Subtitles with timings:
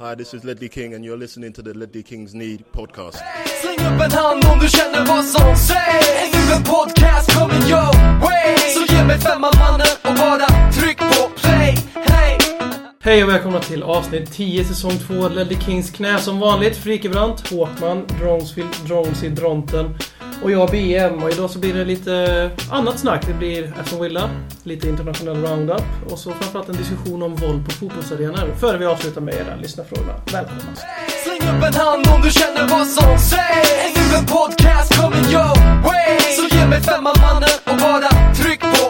[0.00, 3.18] Hi, this is Ledley King, and you're listening to the Ledley Kings Need podcast.
[3.62, 8.20] Släng upp en hand om du känner vad som sägs Nu en podcast coming your
[8.20, 12.38] way Så ge mig femman mannen och bara tryck på play Hey!
[13.00, 16.76] Hej och välkomna till avsnitt 10 säsong 2 Ledley Kings knä som vanligt.
[16.76, 19.94] Frikebrant, Håkman, Dronesfield, Drones i Dronten
[20.42, 21.22] och jag BM.
[21.22, 23.26] Och idag så blir det lite annat snack.
[23.26, 24.30] Det blir Aston Villa,
[24.62, 28.54] lite internationell roundup och så framförallt en diskussion om våld på fotbollsarenor.
[28.60, 30.12] Före vi avslutar med era lyssnarfrågorna.
[30.32, 30.62] Välkomna!
[31.24, 35.82] Släng upp en hand om du känner vad som sägs Nu en podcast coming your
[35.82, 38.87] way Så ge mig femman mannen och bara tryck på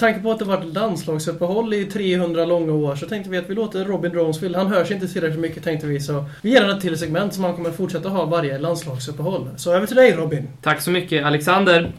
[0.00, 3.54] tanke på att det varit landslagsuppehåll i 300 långa år så tänkte vi att vi
[3.54, 6.82] låter Robin Dronesfield, han hörs inte tillräckligt mycket tänkte vi så vi ger honom ett
[6.82, 9.48] till segment som han kommer fortsätta ha varje landslagsuppehåll.
[9.56, 10.48] Så över till dig Robin.
[10.62, 11.92] Tack så mycket, Alexander.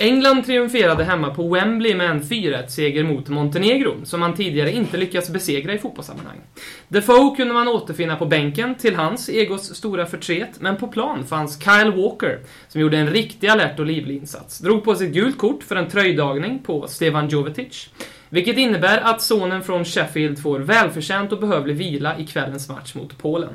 [0.00, 5.30] England triumferade hemma på Wembley med en 4-1-seger mot Montenegro, som man tidigare inte lyckats
[5.30, 6.40] besegra i fotbollssammanhang.
[6.88, 11.62] Defoe kunde man återfinna på bänken, till hans egos stora förtret, men på plan fanns
[11.62, 14.58] Kyle Walker, som gjorde en riktig alert och livlig insats.
[14.58, 17.90] Drog på sig gult kort för en tröjdagning på Stevan Jovetic.
[18.30, 23.18] Vilket innebär att sonen från Sheffield får välförtjänt och behövlig vila i kvällens match mot
[23.18, 23.50] Polen.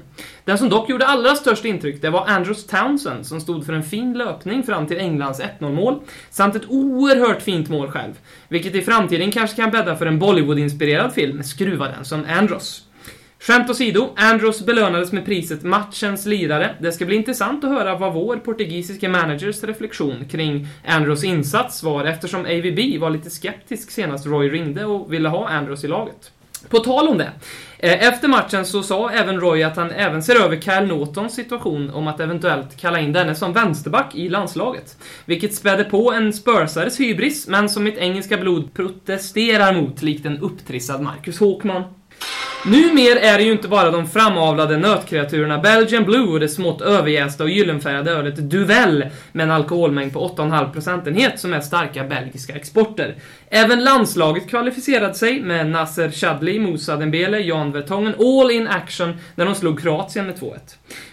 [0.46, 3.84] Den som dock gjorde allra störst intryck, det var Andrews Townsend som stod för en
[3.84, 8.14] fin löpning fram till Englands 1-0-mål, samt ett oerhört fint mål själv.
[8.48, 12.84] Vilket i framtiden kanske kan bädda för en Bollywood-inspirerad film, Skruva den som Andros.
[13.48, 16.76] Skämt åsido, Andros belönades med priset Matchens lirare.
[16.80, 22.06] Det ska bli intressant att höra vad vår portugisiska managers reflektion kring Andros insats var
[22.06, 26.32] eftersom AVB var lite skeptisk senast Roy ringde och ville ha Andros i laget.
[26.70, 27.32] På tal om det.
[27.80, 31.90] Eh, efter matchen så sa även Roy att han även ser över Kyle Nortons situation
[31.90, 34.98] om att eventuellt kalla in denne som vänsterback i landslaget.
[35.26, 40.40] Vilket spädde på en Spursares hybris, men som mitt engelska blod protesterar mot likt en
[40.40, 41.84] upptrissad Marcus Håkman.
[42.66, 47.44] Numer är det ju inte bara de framavlade nötkreaturerna Belgian Blue och det smått överjästa
[47.44, 53.16] och gyllenfärgade ölet Duvel med en alkoholmängd på 8,5 procentenhet som är starka belgiska exporter.
[53.50, 59.46] Även landslaget kvalificerade sig med Nasser Chadli, Moussa Dembele, Jan Vertongen all in action när
[59.46, 60.58] de slog Kroatien med 2-1.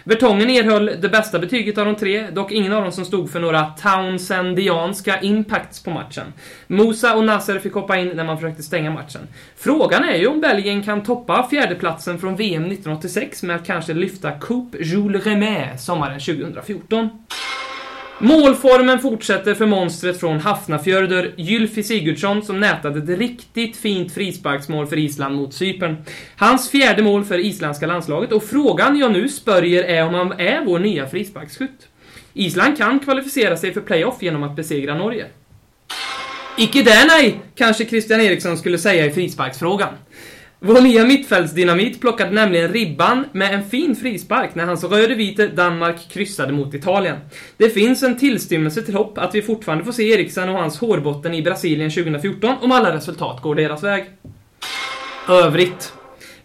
[0.03, 3.39] Vertongen erhöll det bästa betyget av de tre, dock ingen av dem som stod för
[3.39, 6.33] några Townsendianska impacts på matchen.
[6.67, 9.21] Moussa och Nasser fick hoppa in när man försökte stänga matchen.
[9.57, 14.31] Frågan är ju om Belgien kan toppa fjärdeplatsen från VM 1986 med att kanske lyfta
[14.31, 17.09] Coupe Jules Rimet sommaren 2014.
[18.19, 24.97] Målformen fortsätter för monstret från Hafnafjörður, Gylfi Sigurdsson, som nätade ett riktigt fint frisparksmål för
[24.97, 25.97] Island mot Cypern.
[26.35, 30.65] Hans fjärde mål för isländska landslaget, och frågan jag nu spörjer är om han är
[30.65, 31.87] vår nya frisparksskytt.
[32.33, 35.25] Island kan kvalificera sig för playoff genom att besegra Norge.
[36.57, 39.93] Icke där nej, kanske Christian Eriksson skulle säga i frisparksfrågan.
[40.63, 46.53] Vår nya mittfältsdynamit plockade nämligen ribban med en fin frispark när hans röde-vite Danmark kryssade
[46.53, 47.17] mot Italien.
[47.57, 51.33] Det finns en tillstymmelse till hopp att vi fortfarande får se Eriksen och hans hårbotten
[51.33, 54.05] i Brasilien 2014 om alla resultat går deras väg.
[55.29, 55.93] Övrigt.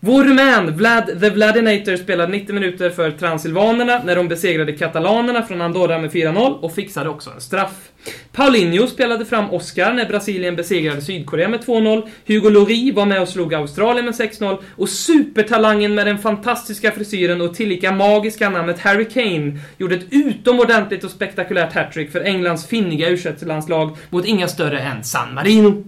[0.01, 5.61] Vår rumän Vlad the Vladinator spelade 90 minuter för transylvanerna när de besegrade katalanerna från
[5.61, 7.91] Andorra med 4-0 och fixade också en straff.
[8.33, 12.09] Paulinho spelade fram Oscar när Brasilien besegrade Sydkorea med 2-0.
[12.27, 14.59] Hugo Lloris var med och slog Australien med 6-0.
[14.77, 21.05] Och supertalangen med den fantastiska frisyren och tillika magiska namnet Harry Kane gjorde ett utomordentligt
[21.05, 25.85] och spektakulärt hattrick för Englands finniga u landslag mot inga större än San Marino.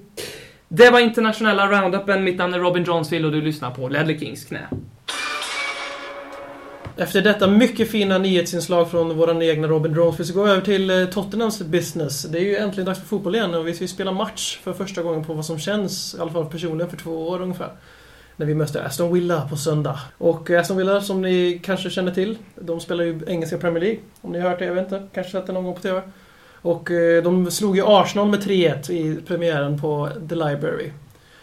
[0.71, 2.25] Det var internationella roundupen.
[2.25, 4.69] Mitt namn är Robin Johnsville och du lyssnar på Ledley Kings knä.
[6.97, 10.91] Efter detta mycket fina nyhetsinslag från våran egna Robin Johnsville så går vi över till
[10.91, 12.23] eh, Tottenhams business.
[12.23, 14.73] Det är ju äntligen dags för fotboll igen och vi ska ju spela match för
[14.73, 17.71] första gången på vad som känns, i alla fall personligen, för två år ungefär.
[18.37, 19.99] När vi möter Aston Villa på söndag.
[20.19, 23.99] Och Aston Villa, som ni kanske känner till, de spelar ju engelska Premier League.
[24.21, 25.09] Om ni har hört det, jag vet inte.
[25.15, 26.03] Kanske sett det någon gång på TV.
[26.63, 30.91] Och eh, de slog ju Arsenal med 3-1 i premiären på The Library.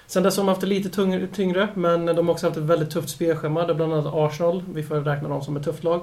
[0.08, 0.90] Sen dess har de haft det lite
[1.34, 3.68] tyngre, men de har också haft ett väldigt tufft spelschema.
[3.68, 6.02] Där bland annat Arsenal, vi får räkna dem som ett tufft lag.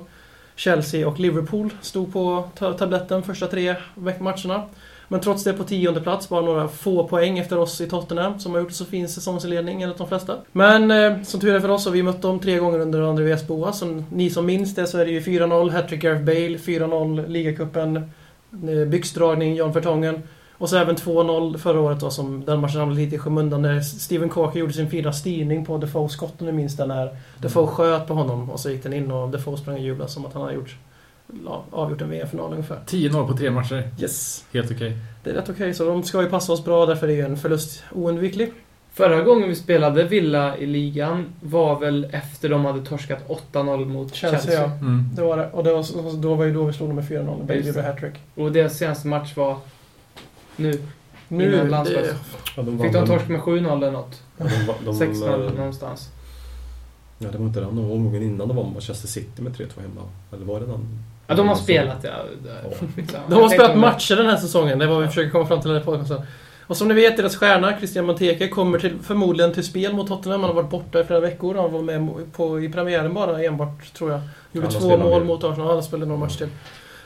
[0.57, 3.75] Chelsea och Liverpool stod på tabletten första tre
[4.19, 4.63] matcherna.
[5.09, 8.53] Men trots det på tionde plats, bara några få poäng efter oss i Tottenham som
[8.53, 10.37] har gjort så fin säsongsinledning enligt de flesta.
[10.53, 13.47] Men eh, som tur är för oss har vi mött dem tre gånger under Andreas
[13.47, 13.79] Boas.
[13.79, 18.11] Som ni som minns det så är det ju 4-0 hattrick Gareth Bale, 4-0 ligacupen,
[18.87, 20.23] byxdragning Jan Vertongen.
[20.53, 23.81] Och så även 2-0 förra året då, som den matchen hamnade lite i skymundan när
[23.81, 27.67] Steven Corker gjorde sin fina styrning på Defoes skott om du minns den när Defoe
[27.67, 30.33] sköt på honom och så gick den in och Defoe sprang och jublade som att
[30.33, 30.77] han hade gjort,
[31.71, 32.81] avgjort en VM-final ungefär.
[32.87, 33.91] 10-0 på tre matcher.
[34.01, 34.45] Yes.
[34.53, 34.97] Helt okej.
[35.25, 37.37] Det är rätt okej, så de ska ju passa oss bra därför är ju en
[37.37, 38.53] förlust oundviklig.
[38.95, 43.19] Förra gången vi spelade Villa i ligan var väl efter de hade torskat
[43.53, 44.41] 8-0 mot Chelsea.
[44.41, 44.65] Chelsea, ja.
[44.67, 45.09] Mm.
[45.15, 45.51] Det var det.
[45.53, 47.45] Och det var, då var ju då vi slog dem med 4-0.
[47.47, 48.15] Bale gjorde hattrick.
[48.35, 49.57] Och deras senaste match var
[50.57, 50.83] nu.
[51.29, 51.45] Nu...
[51.55, 52.15] Innan Det, landslags-
[52.57, 54.21] Ja, de Fick de torsk med 7-0 eller något?
[54.39, 56.09] Ja, de, va- de, 6-0 eh, någonstans.
[57.19, 57.77] Ja, det var inte den.
[57.77, 60.01] Det var omgången innan de vann Manchester City med 3-2 hemma.
[60.33, 60.99] Eller var det den?
[61.27, 62.11] Ja, de har spelat ja.
[63.29, 64.79] De har spelat matcher den här säsongen.
[64.79, 66.21] Det är vad vi försöker komma fram till i den här podcasten.
[66.73, 70.41] Och som ni vet, deras stjärna, Christian Monteke, kommer till, förmodligen till spel mot Tottenham.
[70.41, 71.55] Han har varit borta i flera veckor.
[71.55, 74.21] Han var med på, i premiären bara enbart, tror jag.
[74.53, 75.75] Gjorde två mål mot Arsenal.
[75.75, 76.49] Han spelat någon match till.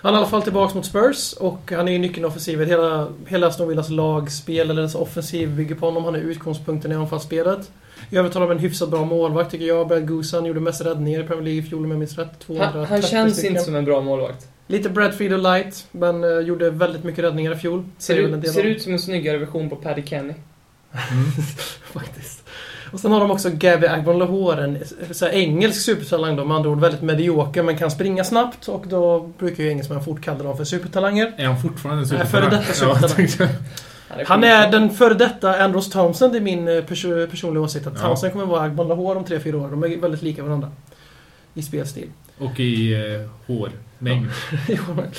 [0.02, 2.68] Han är i alla fall tillbaka mot Spurs och han är ju nyckeln i offensiven.
[2.68, 6.04] Hela, hela Aston Villas lagspel, eller deras offensiv, bygger på honom.
[6.04, 7.70] Han är utgångspunkten i anfallsspelet.
[8.10, 9.88] I övrigt har de en hyfsat bra målvakt tycker jag.
[9.88, 12.38] Brad Goose, han gjorde mest räddningar i Premier League i fjol om jag minns rätt.
[12.38, 13.52] 230 Han, han känns stycken.
[13.52, 14.48] inte som en bra målvakt.
[14.66, 17.84] Lite Bradfield och light, men uh, gjorde väldigt mycket räddningar i fjol.
[17.98, 20.34] Ser, är ut, ser ut som en snyggare version på Paddy Kenny.
[21.92, 22.42] Faktiskt.
[22.92, 24.78] Och sen har de också Gavi Agbon-Lahore, en
[25.14, 28.86] så här, engelsk supertalang då, med andra ord väldigt medioker, men kan springa snabbt och
[28.86, 31.32] då brukar ju engelsmän fort kalla dem för supertalanger.
[31.36, 32.50] Är han fortfarande en Nej, supertalang?
[32.50, 32.72] före detta
[33.28, 33.50] supertalang.
[34.08, 34.24] Ja.
[34.26, 37.86] Han är den före detta Andros Townsend i min eh, perso- personliga åsikt.
[37.86, 38.00] Att Ja.
[38.06, 39.68] Townsend kommer vara Agbon-Lahore om 3-4 år.
[39.70, 40.70] De är väldigt lika varandra.
[41.54, 42.08] I spelstil.
[42.38, 44.30] Och i eh, hårmängd.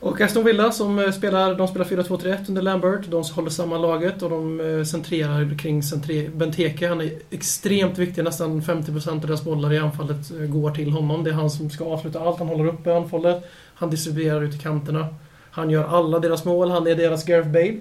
[0.00, 3.06] Och Aston Villa som eh, spelar, de spelar 4-2-3-1 under Lambert.
[3.10, 6.88] De håller samman laget och de eh, centrerar kring centre, Benteke.
[6.88, 8.24] Han är extremt viktig.
[8.24, 11.24] Nästan 50% av deras bollar i anfallet eh, går till honom.
[11.24, 12.38] Det är han som ska avsluta allt.
[12.38, 13.50] Han håller uppe anfallet.
[13.74, 15.06] Han distribuerar ut i kanterna.
[15.50, 16.70] Han gör alla deras mål.
[16.70, 17.78] Han är deras Gareth Bale.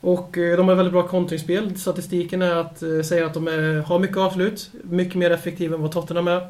[0.00, 1.78] Och de har väldigt bra kontringsspel.
[1.78, 4.70] Statistiken är att säger att de är, har mycket avslut.
[4.82, 6.48] Mycket mer effektiva än vad Tottenham är.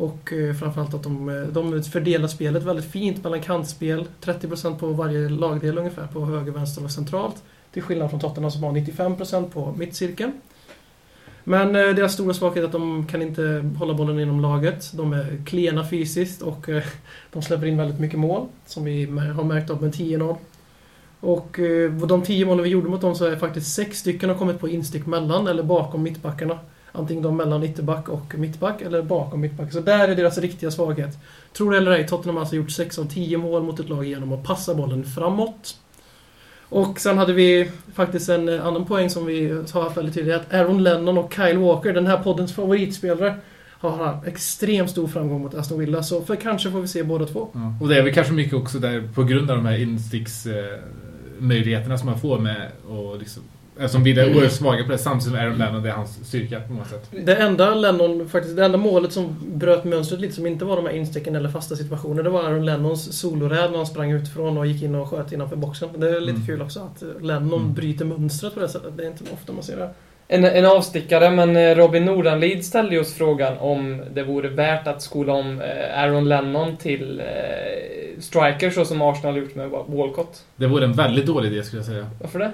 [0.00, 4.04] Och eh, framförallt att de, eh, de fördelar spelet väldigt fint mellan kantspel.
[4.20, 7.42] 30% på varje lagdel ungefär, på höger, vänster och centralt.
[7.72, 10.32] Till skillnad från Tottenham som har 95% på mittcirkeln.
[11.44, 14.92] Men eh, deras stora svaghet är att de kan inte hålla bollen inom laget.
[14.92, 16.68] De är klena fysiskt och
[17.32, 18.46] de släpper in väldigt mycket mål.
[18.66, 19.04] Som vi
[19.36, 20.36] har märkt av med 10-0.
[21.20, 21.58] Och
[22.08, 24.68] de 10 målen vi gjorde mot dem så är faktiskt sex stycken har kommit på
[24.68, 26.58] instick mellan eller bakom mittbackarna.
[26.92, 29.72] Antingen de mellan ytterback och mittback eller bakom mittback.
[29.72, 31.18] Så där är deras riktiga svaghet.
[31.52, 34.04] Tror det eller ej, Tottenham har alltså gjort 6 av 10 mål mot ett lag
[34.04, 35.76] genom att passa bollen framåt.
[36.68, 40.34] Och sen hade vi faktiskt en eh, annan poäng som vi har haft väldigt tydligt.
[40.34, 43.34] Att Aaron Lennon och Kyle Walker, den här poddens favoritspelare,
[43.80, 46.02] har haft extremt stor framgång mot Aston Villa.
[46.02, 47.48] Så för kanske får vi se båda två.
[47.52, 47.74] Ja.
[47.80, 51.00] Och det är väl kanske mycket också där på grund av de här insticksmöjligheterna
[51.38, 53.42] möjligheterna som man får med att liksom
[53.80, 56.60] Eftersom vi är oerhört svaga på det samtidigt som Aaron Lennon, det är hans styrka
[56.60, 57.10] på något sätt.
[57.26, 60.86] Det enda Lennon, faktiskt det enda målet som bröt mönstret lite, som inte var de
[60.86, 64.66] här insticken eller fasta situationer, det var Aaron Lennons soloräd när han sprang utifrån och
[64.66, 65.88] gick in och sköt innanför boxen.
[65.96, 66.46] Det är lite Mm.
[66.46, 67.74] kul också att Lennon Mm.
[67.74, 68.96] bryter mönstret på det sättet.
[68.96, 69.90] Det är inte ofta man ser det.
[70.32, 74.86] En, en avstickare, men eh, Robin Nordanlid ställde ju oss frågan om det vore värt
[74.86, 79.96] att skola om eh, Aaron Lennon till eh, striker så som Arsenal gjort med Wa-
[79.96, 80.42] Walcott.
[80.56, 82.06] Det vore en väldigt dålig idé skulle jag säga.
[82.20, 82.50] Varför det?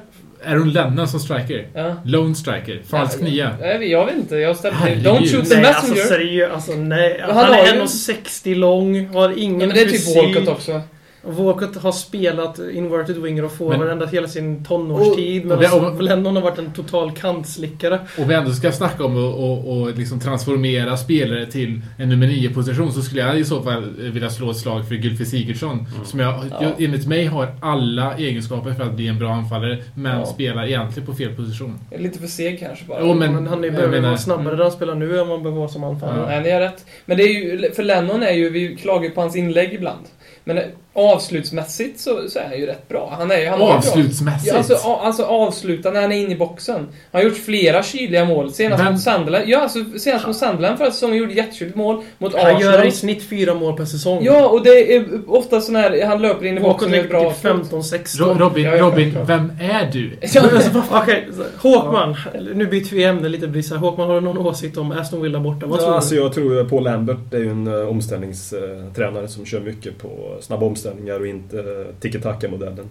[0.46, 1.66] Aaron Lennon som striker.
[1.74, 1.94] Ja.
[2.04, 2.82] Lone striker.
[2.90, 3.56] Falsk Ja, nia.
[3.60, 4.78] Jag, jag vet inte, jag ställde...
[4.78, 5.04] Herregud.
[5.06, 6.08] Don't shoot the Nej, alltså messenger!
[6.08, 6.54] seriöst.
[6.54, 7.20] Alltså nej.
[7.26, 10.16] Han, han har är ju- 1,60 lång, har ingen ja, men det är typ fysik.
[10.16, 10.80] Walcott också.
[11.28, 15.42] Walcott har spelat inverted winger och forward ända hela sin tonårstid.
[15.42, 18.00] Och- Men och alltså, och- Lennon har varit en total kantslickare.
[18.18, 22.26] Och vi ändå ska snacka om att och, och liksom transformera spelare till en nummer
[22.26, 25.86] 9-position så skulle jag i så fall vilja slå ett slag för Gylfi Sigurdsson.
[26.04, 26.56] Som jag, Ja.
[26.62, 30.26] jag, enligt mig har alla egenskaper för att bli en bra anfallare men Ja.
[30.26, 31.78] spelar egentligen på fel position.
[31.98, 32.98] Lite för seg kanske bara.
[33.00, 35.58] Jo, Men, men- han behöver menar- vara snabbare där han spelar nu än han behöver
[35.58, 36.26] vara som anfallare.
[36.26, 36.84] Nej, ni har rätt.
[37.06, 40.04] Men det är ju, för Lennon är ju, vi klagar ju på hans inlägg ibland.
[40.44, 40.58] Men
[40.96, 43.14] avslutsmässigt så, så är han ju rätt bra.
[43.18, 43.68] Han är ju, han bra.
[43.68, 44.52] Avslutsmässigt.
[44.52, 46.74] Ja, alltså, a- alltså avsluta när han är inne i boxen.
[47.12, 48.52] Han har gjort flera kyliga mål.
[48.52, 49.44] Senast Men- mot Sunderland.
[49.48, 52.02] Ja, alltså senast mot Sunderland förra säsongen gjorde jättekyligt mål.
[52.18, 52.62] Mot Han Arsenal.
[52.62, 54.24] gör i snitt fyra mål per säsong.
[54.24, 57.20] Ja, och det är ofta sån här, han löper in i boxen och gör bra
[57.20, 57.72] typ avslut.
[57.72, 58.18] 15-16.
[58.18, 60.10] Ro- Robin, Ja, ja, Robin, vem är du?
[60.34, 62.16] Ja, men- Okej, så- Håkman.
[62.54, 63.46] Nu byter vi ämne lite.
[63.48, 63.80] Blir så här.
[63.80, 65.66] Håkman, har du någon åsikt om Aston Villa borta?
[65.66, 66.20] Vad Ja, tror alltså du?
[66.20, 70.08] jag tror Paul Lambert är ju en uh, omställningstränare som kör mycket på
[70.40, 70.85] snabba omställningar
[71.20, 72.88] och inte tiki-taka-modellen.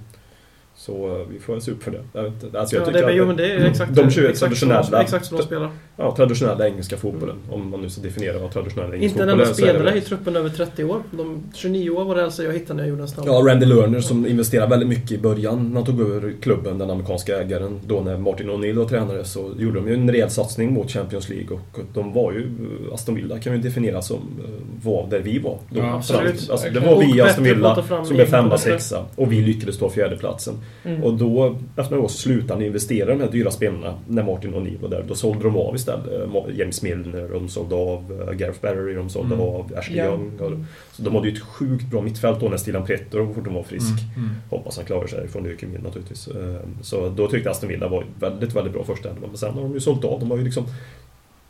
[0.85, 2.01] Så eh, vi får se upp för det.
[2.13, 2.59] Jag vet inte.
[2.59, 4.39] Alltså jag Ja, tycker det, att jo, men det är exakt de kör ju exakt
[4.39, 5.69] så- traditionella, Exakt så de spelar.
[5.97, 7.35] ja, traditionella engelska fotbollen.
[7.51, 9.53] Om man nu ska definiera vad traditionell engelsk Inte en fotboll enda är.
[9.55, 10.97] så är det spelare i truppen över 30 år.
[11.11, 13.25] De 29 år var det alltså jag hittade när jag gjorde en snabb.
[13.27, 16.89] Ja, Randy Lerner som investerade väldigt mycket i början när han tog över klubben, den
[16.89, 17.79] amerikanska ägaren.
[17.87, 21.29] Då när Martin O'Neill var tränare så gjorde de ju en rejäl satsning mot Champions
[21.29, 22.47] League och de var ju,
[22.93, 25.57] Aston Villa kan vi definiera som eh, var där vi var.
[25.69, 25.79] Då.
[25.79, 26.49] Ja, absolut.
[26.49, 29.77] Alltså, det var vi i Aston Villa som är egna femma, sexa och vi lyckades
[29.77, 30.53] ta fjärdeplatsen.
[30.83, 31.03] Mm.
[31.03, 34.23] Och då, efter några år, så slutade han investera i de här dyra spelarna när
[34.23, 35.05] Martin O'Neill var där.
[35.07, 36.05] Då sålde de av istället.
[36.13, 39.47] Eh, James Milner, de sålde av eh, Gareth Barry, de sålde Mm.
[39.47, 40.05] av Ashley Ja.
[40.05, 40.39] Young.
[40.39, 40.51] Och,
[40.91, 43.91] så de hade ju ett sjukt bra mittfält då när Stilan Pretter fortfarande var frisk.
[44.15, 44.35] Mm, mm.
[44.49, 46.27] Hoppas han klarar sig från leukemin naturligtvis.
[46.27, 49.27] Eh, Så då tyckte Aston Villa var väldigt, väldigt bra första elva.
[49.27, 50.19] Men sen har de ju sålt av.
[50.19, 50.65] De har ju liksom...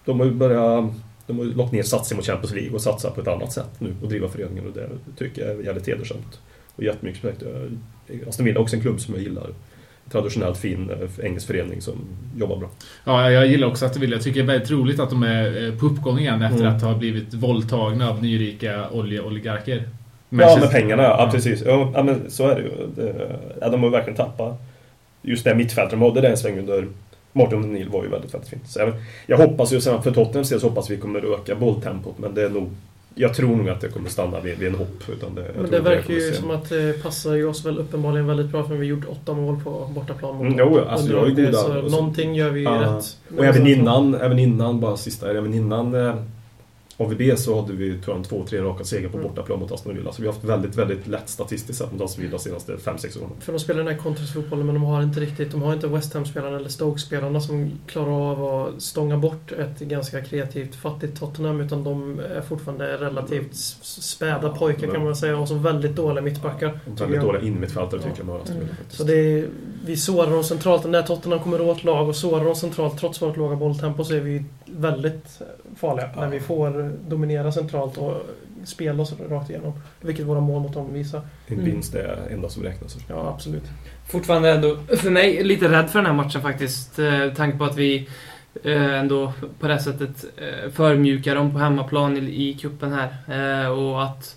[0.06, 0.86] De har ju börjat...
[1.28, 3.96] De har lagt ner satsning mot Champions League och satsat på ett annat sätt nu
[4.04, 6.40] och driva föreningen och det tycker jag är jävligt hedersamt.
[6.76, 7.44] Och jättemycket respekt.
[8.08, 9.48] Jag- Aston Villa är också en klubb som jag gillar.
[10.12, 11.94] Traditionellt fin eh, engelsk förening som
[12.38, 12.70] jobbar bra.
[13.04, 14.12] Ja, jag gillar också att det vill.
[14.12, 16.76] Jag tycker det är väldigt roligt att de är eh, på uppgång igen efter Mm.
[16.76, 19.84] att ha blivit våldtagna av nyrika oljeoligarker.
[20.30, 21.32] Ja, med pengarna, ja, Ja.
[21.32, 21.64] precis.
[21.66, 22.70] Ja, men så är det ju.
[23.62, 24.62] Ja, de har verkligen tappat
[25.22, 26.88] just det mittfältet de hade där en sväng under
[27.34, 28.68] Martin O'Neill var ju väldigt, väldigt fint.
[28.68, 28.94] Så jag,
[29.28, 32.50] jag hoppas ju för Tottenhams del så hoppas vi kommer öka bolltempot, men det är
[32.50, 32.70] nog
[33.16, 35.04] jag tror nog att det kommer stanna vid, vid en hopp.
[35.14, 38.48] Utan det, Men det verkar ju som att det passar ju oss väl uppenbarligen väldigt
[38.52, 41.32] bra för vi har gjort åtta mål på bortaplan mot Mm, jo, alltså, jag är
[41.32, 43.18] goda- Så och så- någonting gör vi ju rätt.
[43.38, 45.92] Och även innan, även innan, bara sista, även innan
[46.98, 49.30] eh, AVB så hade vi tror jag, två, tre raka segrar på Mm.
[49.30, 50.12] bortaplan mot Aston Villa.
[50.12, 52.98] Så vi har haft väldigt, väldigt lätt statistiskt sett mot Aston Villa de senaste fem
[52.98, 53.30] sex åren.
[53.40, 56.14] För de spelar den här kontringsfotbollen men de har inte riktigt, de har inte West
[56.14, 61.84] Ham-spelarna eller Stoke-spelarna som klarar av att stånga bort ett ganska kreativt fattigt Tottenham utan
[61.84, 66.80] de är fortfarande relativt späda pojkar kan man säga och så väldigt dåliga mittbackar.
[67.00, 68.76] Väldigt dåliga innermittfältare tycker jag med Aston Villa Mm.
[68.78, 68.98] faktiskt.
[68.98, 69.48] Så det är,
[69.86, 70.86] vi sårar dem centralt.
[70.90, 74.20] När Tottenham kommer åt lag och sårar dem centralt trots vårt låga bolltempo så är
[74.20, 75.42] vi väldigt
[75.76, 76.10] farliga.
[76.18, 78.14] När vi får dominera centralt och
[78.64, 79.74] spela oss rakt igenom.
[80.02, 81.22] Vilket våra mål mot dem visar.
[81.48, 81.66] En Mm.
[81.66, 82.98] vinst är det enda som räknas.
[83.10, 83.64] Ja, absolut.
[84.10, 87.00] Fortfarande ändå, för mig, lite rädd för den här matchen faktiskt.
[87.00, 88.08] Eh, tanke på att vi
[88.64, 93.70] eh, ändå på det sättet eh, förmjukar dem på hemmaplan i, i cupen här.
[93.72, 94.36] Och att...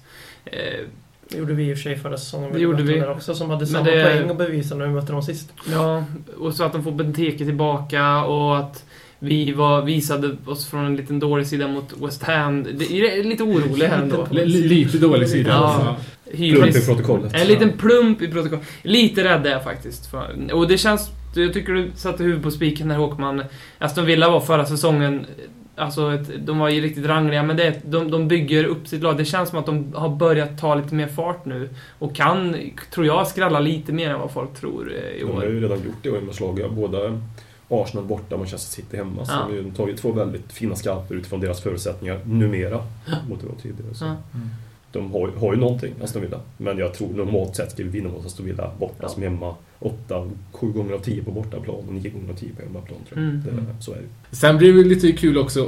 [1.30, 2.52] Det gjorde vi i och för sig förra säsongen.
[2.52, 3.02] Det gjorde vi.
[3.06, 5.52] också som hade samma det- poäng att bevisa när vi mötte dem sist.
[5.72, 6.04] ja,
[6.38, 8.84] och så att de får Benteke tillbaka och att
[9.18, 12.62] vi var, visade oss från en liten dålig sida mot West Ham.
[12.74, 14.26] Det är lite orolig här ändå.
[14.30, 15.50] L- lite dålig sida.
[15.50, 15.96] Ja.
[16.36, 17.34] Plump i protokollet.
[17.34, 18.58] En liten plump i protokoll.
[18.82, 20.10] Lite rädd är jag faktiskt.
[20.52, 21.10] Och det känns...
[21.34, 23.42] Jag tycker du satte huvudet på spiken när Håkman...
[23.78, 25.26] Aston Villa var förra säsongen...
[25.76, 29.16] Alltså, ett, de var ju riktigt rangliga, men det, de, de bygger upp sitt lag.
[29.16, 31.68] Det känns som att de har börjat ta lite mer fart nu.
[31.98, 32.56] Och kan,
[32.94, 35.44] tror jag, skrälla lite mer än vad folk tror eh, i De har år.
[35.52, 37.20] ju redan gjort det och med slagit både
[37.68, 39.24] Arsenal borta och Manchester City hemma.
[39.24, 39.48] Så Ja.
[39.56, 42.84] de har tagit två väldigt fina skalper utifrån deras förutsättningar numera.
[43.28, 43.94] Mot vad tidigare.
[43.94, 44.04] Så.
[44.04, 44.10] Ja.
[44.34, 44.48] Mm.
[44.92, 46.40] De har, har ju någonting, Aston Villa.
[46.56, 49.08] Men jag tror normalt sett ska vi vinna mot Aston Villa borta Ja.
[49.08, 49.54] som hemma.
[49.80, 52.98] Åtta, sju gånger av tio på bortaplan och nio gånger av tio på hemmaplan.
[53.08, 53.28] Tror jag.
[53.28, 53.42] Mm.
[53.44, 54.36] Det, så är det.
[54.36, 55.60] Sen blir det lite kul också,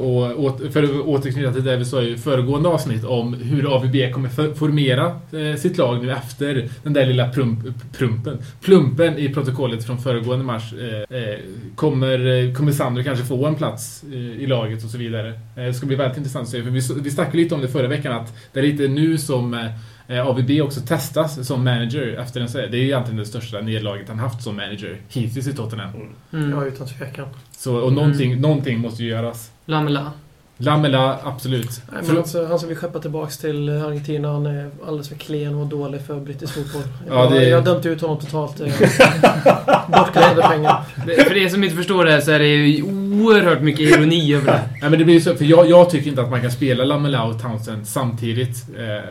[0.47, 4.55] att för att återknyta till det vi sa i föregående avsnitt om hur AVB kommer
[4.55, 7.59] formera eh, sitt lag nu efter den där lilla prump,
[7.93, 8.39] prumpen.
[8.61, 10.73] Plumpen i protokollet från föregående match.
[10.73, 11.39] Eh, eh,
[11.75, 14.05] kommer, kommer Sandro kanske få en plats
[14.39, 15.41] i laget och så vidare?
[15.55, 16.63] Det ska bli väldigt intressant att se.
[16.63, 19.71] För vi, vi snackade lite om det förra veckan att det är lite nu som
[20.19, 22.69] AVB också testas som manager efter en serie.
[22.69, 25.91] Det är egentligen det största nederlaget han haft som manager hittills i Tottenham.
[26.33, 26.51] Mm.
[26.51, 27.27] Ja, utan tvekan.
[27.57, 29.51] Så, och någonting, någonting måste ju göras.
[29.67, 30.13] Lamela.
[30.63, 31.83] Lamela, absolut.
[31.93, 35.55] Nej, men alltså, han som vi skeppar tillbaks till Argentina, han är alldeles för klen
[35.55, 36.83] och dålig för brittisk fotboll.
[37.09, 38.61] Ja, jag, det- jag dömde ut honom totalt.
[38.61, 38.67] eh,
[39.89, 40.83] Bortglömda pengar.
[41.29, 42.83] För er som inte förstår det så är det ju
[43.25, 44.63] oerhört mycket ironi över det.
[44.81, 47.25] Nej, men det blir så, för jag, jag tycker inte att man kan spela Lamela
[47.25, 48.67] och Townsend samtidigt.
[48.79, 49.11] Eh,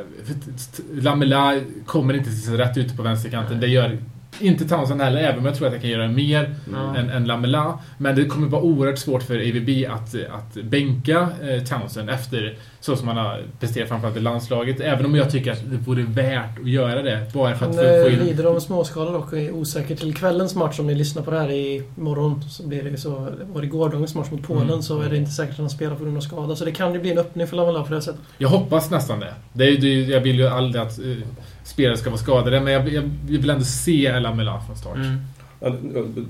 [1.01, 3.59] Lamela kommer inte till sin rätt ute på vänsterkanten.
[3.59, 3.97] Det gör
[4.39, 6.95] inte Townsend heller, även om jag tror att jag kan göra mer Ja.
[6.95, 7.79] än, än Lamela.
[7.97, 12.95] Men det kommer vara oerhört svårt för AVB att, att bänka eh, Townsend efter så
[12.95, 14.79] som han har presterat framförallt i landslaget.
[14.79, 17.33] Även om jag tycker att det vore värt att göra det.
[17.33, 18.19] Bara för att Han få, eh, in...
[18.19, 18.53] lider av
[18.93, 20.79] dock och är osäker till kvällens match.
[20.79, 23.27] Om ni lyssnar på det här i morgon så blir det så.
[23.53, 24.81] Var det gårdagens match mot Polen Mm.
[24.81, 26.55] så är det inte säkert att han spelar på grund av skada.
[26.55, 28.21] Så det kan ju bli en öppning för Lamela på det här sättet.
[28.37, 29.33] Jag hoppas nästan det.
[29.53, 31.17] det, är, det jag vill ju aldrig att uh,
[31.69, 34.95] spelare ska vara skadade, men jag, jag, jag vill ändå se Lamela från start.
[34.95, 35.21] Mm.
[35.61, 35.71] Ja,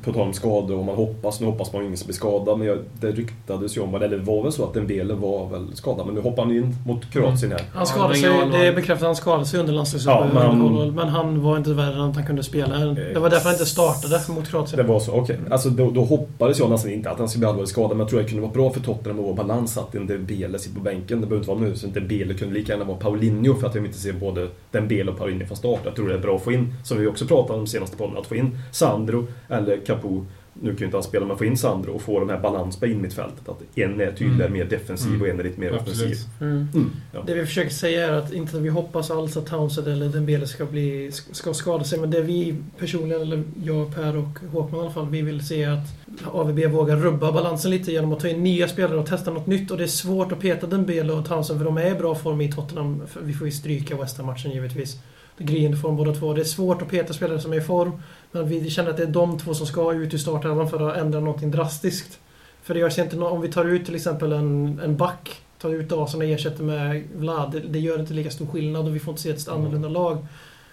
[0.03, 2.57] På tal om skador och man hoppas, nu hoppas man ju ingen ska bli skadad,
[2.57, 5.75] men jag, det ryktades ju om, eller det var väl så att Dembele var väl
[5.75, 7.62] skadad, men nu hoppar han in mot Kroatien här.
[7.74, 10.86] Han skadade det sig, det är bekräftat att han skadade sig under Ja, landslagsuppehållet.
[10.88, 12.77] men- men han var inte värre än att han kunde spela.
[12.77, 14.88] Det var därför han inte startade mot Det Kroatien.
[14.88, 15.38] var så, okej.
[15.51, 18.09] Alltså då, då hoppades jag nästan inte att han skulle bli allvarligt skadad, men jag
[18.09, 20.83] tror det kunde vara bra för Tottenham att vara balans att en Dembele sitter på
[20.83, 21.21] bänken.
[21.21, 23.75] Det behöver inte vara nu, så inte Dembele kunde lika gärna vara Paulinho för att
[23.75, 25.79] jag inte ser både Dembele och Paulinho från start.
[25.86, 28.17] Jag tror det är bra att få in, som vi också pratade om senaste podden,
[28.17, 29.18] att få in Sandro
[29.49, 30.25] eller Capo
[30.61, 32.77] nu kan ju inte han spela, men få in Sandro och få de här balans
[32.79, 33.49] på innermittfältet.
[33.49, 34.53] Att en är tydligare Mm.
[34.53, 35.21] mer defensiv Mm.
[35.21, 35.97] och en är lite mer Absolut.
[36.01, 36.17] offensiv.
[36.41, 36.67] Mm.
[36.73, 36.91] Mm.
[37.13, 37.23] Ja.
[37.25, 40.47] Det vi försöker säga är att inte att vi hoppas alls att Townsend eller Dembele
[40.47, 41.99] ska, bli, ska skada sig.
[41.99, 45.65] Men det vi personligen, eller jag, Per och Håkman i alla fall, vi vill se
[45.65, 45.88] att
[46.31, 49.71] AVB vågar rubba balansen lite genom att ta in nya spelare och testa något nytt.
[49.71, 52.41] Och det är svårt att peta Dembele och Townsend för de är i bra form
[52.41, 53.01] i Tottenham.
[53.23, 54.97] Vi får ju stryka West Ham-matchen givetvis.
[55.39, 56.34] Det är gryende form båda två.
[56.34, 57.91] Det är svårt att peta spelare som är i form.
[58.31, 60.98] Men vi känner att det är de två som ska ut ur startelvan för att
[60.98, 62.19] ändra någonting drastiskt.
[62.63, 65.69] För det görs inte nå- om vi tar ut till exempel en, en back, tar
[65.69, 69.00] ut Dawson och ersätter med Vlad, det, det gör inte lika stor skillnad och vi
[69.00, 70.25] får inte se ett annorlunda lag.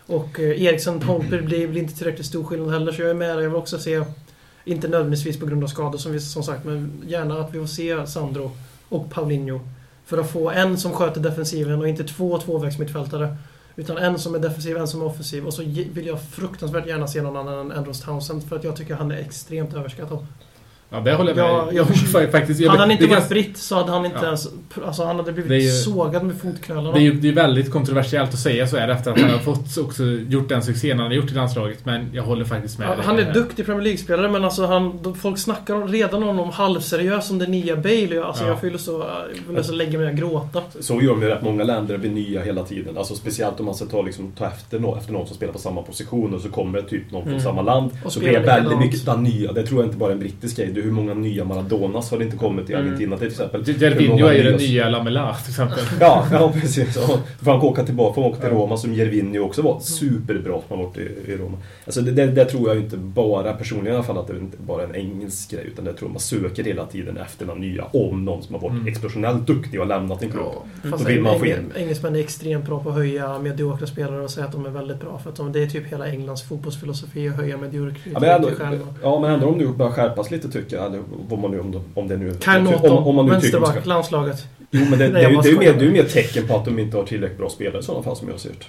[0.07, 3.31] Och eh, Eriksson Holmberg blir, blir inte tillräckligt stor skillnad heller, så jag är med.
[3.31, 4.05] Jag vill också se,
[4.65, 7.67] inte nödvändigtvis på grund av skador som, vi, som sagt, men gärna att vi får
[7.67, 8.51] se Sandro
[8.89, 9.61] och Paulinho.
[10.05, 13.37] För att få en som sköter defensiven och inte två tvåvägsmittfältare.
[13.77, 15.47] Utan en som är defensiv, en som är offensiv.
[15.47, 18.77] Och så vill jag fruktansvärt gärna se någon annan än Andros Townsend för att jag
[18.77, 20.27] tycker han är extremt överskattad.
[20.91, 21.75] Ja, det håller jag med.
[21.77, 24.25] Ja, jag- faktiskt, jag, Hade han inte varit ganska- britt så hade han inte Ja.
[24.27, 24.49] ens...
[24.87, 26.93] Alltså han hade blivit ju- sågad med fotknölarna.
[26.93, 29.39] det är ju det är väldigt kontroversiellt att säga så här efter att han har
[29.39, 31.87] fått också gjort den succén han har gjort i landslaget.
[31.87, 35.39] Men jag håller faktiskt med Ja, han är duktig Premier League-spelare men alltså han, folk
[35.39, 38.25] snackar redan om honom halvseriöst som den nya Bale.
[38.25, 38.49] Alltså Ja.
[38.51, 39.05] jag vill så,
[39.47, 40.63] jag vill så lägga mig och gråta.
[40.81, 42.99] Så gör ju rätt många länder, det blir nya hela tiden.
[42.99, 45.59] Alltså speciellt om man ska ta, liksom, ta efter, någon, efter någon som spelar på
[45.59, 47.45] samma position och så kommer det typ någon från Mm.
[47.45, 47.91] samma land.
[48.05, 49.53] Och så blir det väldigt mycket nya.
[49.53, 50.76] Det tror jag inte bara är en brittisk grej.
[50.79, 52.87] Är hur många nya Maradonas har det inte kommit i Mm.
[52.87, 53.65] Argentina till exempel.
[53.81, 55.79] Gervinho är ju den nya- Lamela till exempel.
[56.01, 56.97] Ja, ja precis.
[57.09, 57.19] Ja.
[57.45, 60.79] Får han åka tillbaka, får han åka till Roma som Gervinho också var superbra som
[60.79, 61.01] har varit i,
[61.33, 61.57] i Roma.
[61.85, 64.39] Alltså det, det, det tror jag inte bara, personligen i alla fall, att det är
[64.39, 65.65] inte bara en engelsk grej.
[65.67, 67.85] Utan det tror jag man söker hela tiden efter någon nya.
[67.85, 68.87] Om någon som har varit Mm.
[68.89, 70.45] explosionellt duktig och lämnat en klubb.
[70.91, 71.73] Fast Då vill man få in.
[71.77, 75.01] Engelsmän är extremt bra på att höja mediokra spelare och säga att de är väldigt
[75.01, 75.19] bra.
[75.19, 78.49] För att de, det är typ hela Englands fotbollsfilosofi att höja mediokra Ja men, ändå,
[78.49, 78.87] stjärnor.
[79.03, 80.87] ja men ändå om du börjar skärpas lite tycker jag.
[80.87, 82.35] Eller vad man nu, om, om det nu...
[82.45, 84.45] Kyle om, om man nu vänsterback, ska, landslaget.
[84.71, 85.73] Jo men det, det, bara det är ju mer, skojar.
[85.73, 88.03] det är ju mer tecken på att de inte har tillräckligt bra spelare i sådana
[88.03, 88.67] fall som jag ser det.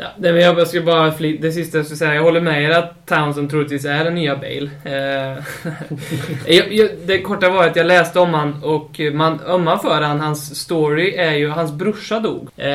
[0.00, 2.14] Ja, det, men jag ska bara fly, det sista jag skulle säga.
[2.14, 4.70] Jag håller med er att Townsend troligtvis är den nya Bale.
[4.84, 5.44] Eh,
[6.56, 10.20] jag, jag, det korta var att jag läste om han och man ömmar för han.
[10.20, 12.66] Hans story är ju, hans brorsa dog eh,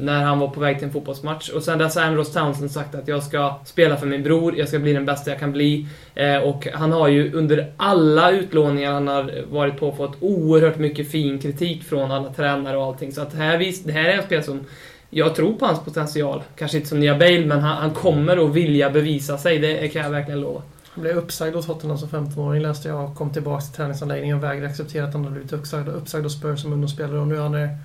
[0.00, 1.48] när han var på väg till en fotbollsmatch.
[1.48, 4.68] Och sen dess har Ambrose Townsend sagt att jag ska spela för min bror, jag
[4.68, 5.86] ska bli den bästa jag kan bli.
[6.14, 11.10] Eh, och han har ju under alla utlåningar han har varit på fått oerhört mycket
[11.10, 13.12] fin kritik från alla tränare och allting.
[13.12, 14.64] Så att här, vis, det här är en spel som
[15.10, 16.42] jag tror på hans potential.
[16.56, 19.58] Kanske inte som nya Bale, men han, han kommer att vilja bevisa sig.
[19.58, 20.62] Det kan jag verkligen lova.
[20.90, 24.42] Han blev uppsagd hos Tottenham som 15-åring läste jag och kom tillbaka till träningsanläggningen och
[24.44, 27.42] vägrade acceptera att han hade blivit uppsagd, uppsagd hos Spurs som ungdomsspelare och nu har
[27.42, 27.76] han är-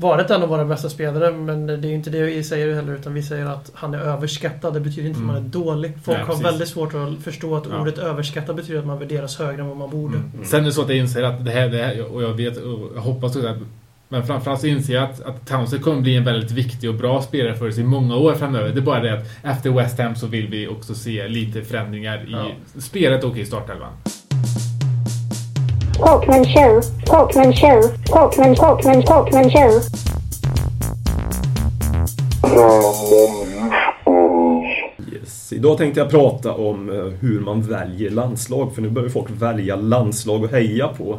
[0.00, 2.94] varit en av våra bästa spelare men det är ju inte det vi säger heller
[2.94, 4.74] utan vi säger att han är överskattad.
[4.74, 5.50] Det betyder inte att man är Mm.
[5.50, 5.92] dålig.
[6.04, 6.46] Folk Nej, har precis.
[6.46, 7.80] väldigt svårt att förstå att Ja.
[7.80, 10.16] ordet överskattad betyder att man värderas högre än vad man borde.
[10.16, 10.44] Mm.
[10.44, 12.56] Sen är det så att jag inser att det här, det här och jag vet
[12.56, 13.56] och jag hoppas att
[14.12, 17.22] men framförallt så inser jag att, att Townsend kommer bli en väldigt viktig och bra
[17.22, 18.68] spelare för oss i många år framöver.
[18.68, 22.46] Det är bara det att efter West Ham så vill vi också se lite förändringar
[22.76, 23.92] i spelet och i startelvan.
[25.98, 29.82] Talkman show, Talkman show, Talkman, Talkman, Talkman show.
[35.12, 35.52] Yes.
[35.52, 39.76] Idag tänkte jag prata om eh, hur man väljer landslag, för nu börjar folk välja
[39.76, 41.18] landslag att heja på.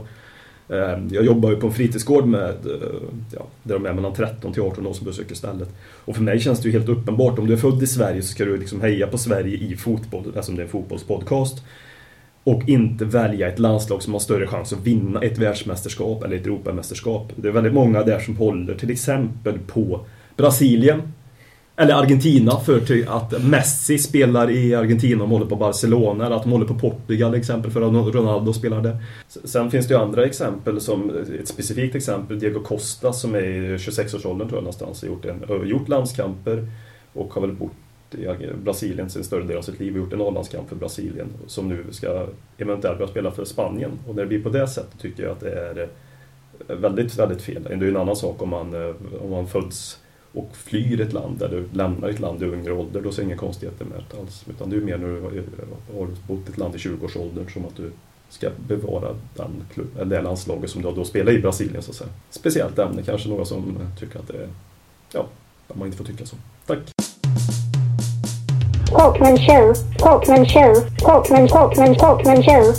[0.73, 4.53] Ehm, jag jobbar ju på en fritidsgård med, eh, ja, där de är mellan 13
[4.53, 5.69] till 18 år som besöker stället.
[6.05, 8.27] Och för mig känns det ju helt uppenbart, om du är född i Sverige så
[8.27, 11.63] ska du liksom heja på Sverige i fotboll, alltså eftersom det är en fotbollspodcast.
[12.43, 16.45] Och inte välja ett landslag som har större chans att vinna ett världsmästerskap eller ett
[16.45, 17.31] Europamästerskap.
[17.35, 20.05] Det är väldigt många där som håller till exempel på
[20.37, 21.01] Brasilien,
[21.75, 26.51] eller Argentina för att Messi spelar i Argentina och håller på Barcelona, eller att de
[26.51, 28.97] håller på Portugal exempel för att Ronaldo spelar där.
[29.27, 33.77] Sen finns det ju andra exempel som, ett specifikt exempel, Diego Costa som är i
[33.77, 36.67] 26-årsåldern tror jag någonstans, har gjort, en, gjort landskamper
[37.13, 37.71] och har väl bott
[38.11, 41.69] i Brasilien sin större del av sitt liv och gjort en A-landskamp för Brasilien som
[41.69, 42.25] nu ska
[42.57, 43.91] eventuellt börja spela för Spanien.
[44.07, 45.89] Och när det blir på det sättet tycker jag att det är
[46.67, 47.63] väldigt, väldigt fel.
[47.63, 49.99] Det är ju en annan sak om man, eh, om man föds
[50.33, 53.85] och flyr ett land, eller lämnar ett land i ung ålder, då ser inga konstigheter
[53.85, 54.45] med det alls.
[54.49, 55.21] Utan det är mer när du
[55.97, 57.91] har bott i ett land i 20-årsåldern som att du
[58.29, 61.95] ska bevara den klubb, eller det landslaget som du då spelar i Brasilien så att
[61.95, 62.09] säga.
[62.29, 64.49] Speciellt ämne, kanske några som tycker att det är,
[65.13, 65.25] ja,
[65.67, 66.35] att man inte får tycka så.
[66.65, 66.79] Tack!
[68.87, 72.73] Talkman show, Talkman show, Talkman, Talkman, Talkman show.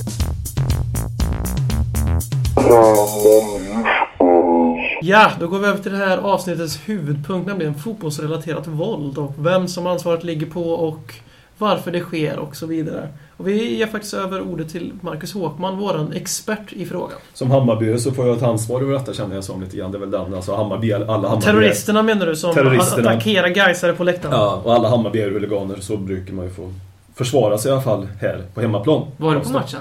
[5.07, 9.69] Ja, då går vi över till det här avsnittets huvudpunkt, nämligen fotbollsrelaterat våld och vem
[9.69, 11.14] som ansvaret ligger på och
[11.59, 13.09] varför det sker och så vidare.
[13.37, 17.19] Och vi ger faktiskt över ordet till Marcus Håkman, våran expert i frågan.
[17.35, 19.93] Som Hammarby så får jag ta ansvar över detta känner jag som lite grann.
[19.93, 23.11] Det är väl den, alltså Hammarby, alla Hammarby Terroristerna menar du, som Terroristerna.
[23.11, 24.35] attackerar Gaisare på läktaren?
[24.35, 26.73] Ja, och alla Hammarby är huliganer så brukar man ju få
[27.14, 29.07] försvara sig i alla fall här på hemmaplan.
[29.17, 29.81] Var du på matchen?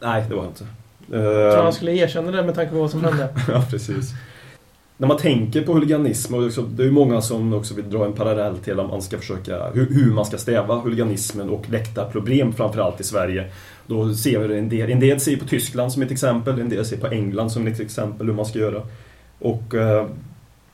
[0.00, 0.64] Nej, det var jag inte.
[1.10, 3.28] Jag tror Eh, han skulle erkänna det med tanke på vad som hände.
[3.48, 4.10] ja, precis.
[5.00, 8.04] När man tänker på huliganism, och liksom, det är ju många som också vill dra
[8.04, 12.52] en parallell till om man ska försöka, hur, hur man ska stäva huliganismen och läktarproblem
[12.52, 13.50] framförallt i Sverige.
[13.86, 16.84] Då ser vi en del, en del ser på Tyskland som ett exempel, en del
[16.84, 18.82] ser på England som ett exempel hur man ska göra.
[19.38, 20.06] Och eh,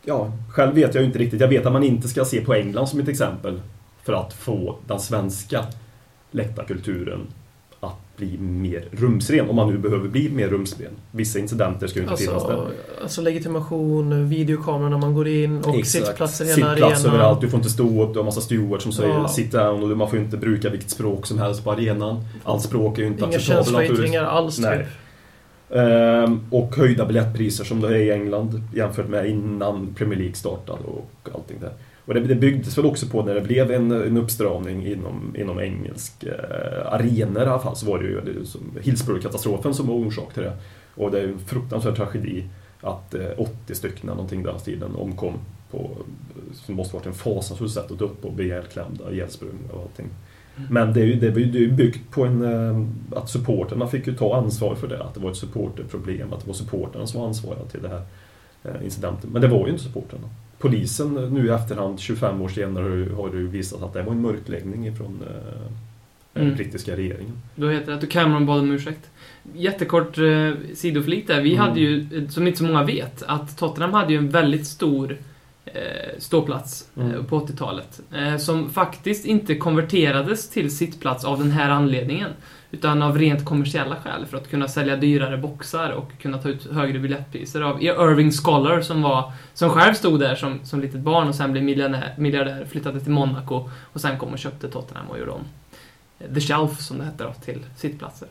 [0.05, 1.41] ja, själv vet jag ju inte riktigt.
[1.41, 3.61] Jag vet att man inte ska se på England som ett exempel
[4.05, 5.65] för att få den svenska
[6.31, 7.21] läktarkulturen
[8.17, 10.91] bli mer rumsren, om man nu behöver bli mer rumsren.
[11.11, 12.53] Vissa incidenter ska ju inte finnas där.
[12.53, 12.71] Alltså,
[13.03, 16.07] alltså legitimation, videokamera när man går in och Exakt.
[16.07, 17.15] sittplatser i hela Sittplats arenan.
[17.15, 19.29] överallt, du får inte stå upp, du har massa stewards som säger Ja.
[19.29, 22.25] sit down och man får inte bruka vilket språk som helst på arenan.
[22.45, 23.97] Allt språk är ju inte Inga acceptabelt naturligtvis.
[23.99, 24.79] känsloyttringar alls Nej.
[24.79, 24.87] typ.
[25.71, 30.79] Ehm, och höjda biljettpriser som det är i England jämfört med innan Premier League startade
[30.85, 31.73] och allting där.
[32.07, 35.61] Och det, det byggdes väl också på när det blev en, en uppstramning inom, inom
[35.61, 39.95] engelsk eh, arenor i alla fall, så var det ju det som Hillsborough-katastrofen som var
[39.95, 40.53] orsak till det.
[40.95, 42.45] Och det är ju en fruktansvärd tragedi
[42.81, 45.35] att eh, 80 stycken någonting där stilen omkom
[45.71, 45.91] på,
[46.53, 50.07] som måste varit en fasansfullt sätt att dö på, bli ihjälklämda, ihjälsprungna och allting.
[50.71, 52.87] Men det är ju, det är ju byggt på en, eh,
[53.19, 56.47] att supporterna fick ju ta ansvar för det, att det var ett supporterproblem, att det
[56.47, 58.03] var supporterna som var ansvariga till det här
[58.65, 59.31] eh, incidenten.
[59.31, 60.29] Men det var ju inte supporterna.
[60.59, 63.93] Polisen eh, nu i efterhand, 25 år senare, har ju- har det ju visat att
[63.93, 65.63] det var en mörkläggning ifrån eh,
[66.33, 66.57] den Mm.
[66.57, 67.33] brittiska regeringen.
[67.55, 69.11] Då heter det att Cameron bad om ursäkt.
[69.55, 71.41] Jättekort eh, sidoflik där.
[71.43, 71.69] Vi Mm.
[71.69, 75.17] hade ju, eh, som inte så många vet, att Tottenham hade ju en väldigt stor
[75.65, 77.25] eh, ståplats eh, Mm.
[77.25, 78.01] på 80-talet.
[78.17, 82.31] Eh, som faktiskt inte konverterades till sittplats av den här anledningen.
[82.71, 86.73] Utan av rent kommersiella skäl, för att kunna sälja dyrare boxar och kunna ta ut
[86.73, 91.29] högre biljettpriser av Irving Scholar som var, som själv stod där som, som litet barn
[91.29, 95.19] och sen blev miljardär, miljardär, flyttade till Monaco och sen kom och köpte Tottenham och
[95.19, 95.41] gjorde om
[96.19, 98.29] eh, The Shelf, som det hette då, till sittplatser.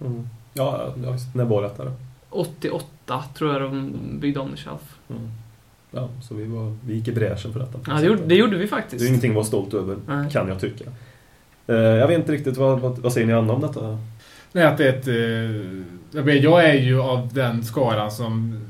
[0.00, 0.28] Mm.
[0.54, 1.92] Ja, ja, när var detta då?
[2.30, 4.98] 88 tror jag de byggde om The Shelf.
[5.10, 5.30] Mm.
[5.90, 7.78] Ja, så vi, var, vi gick i bräschen för detta.
[7.86, 9.04] Ja, det gjorde, det gjorde vi Det faktiskt.
[9.04, 10.30] är ingenting att vara stolt över, Nej.
[10.30, 10.84] kan jag tycka.
[11.66, 13.98] Eh, jag vet inte riktigt, vad, vad, vad säger ni andra om detta?
[14.52, 15.08] Nej, att det är ett...
[15.08, 18.60] Eh, jag är ju av den skaran som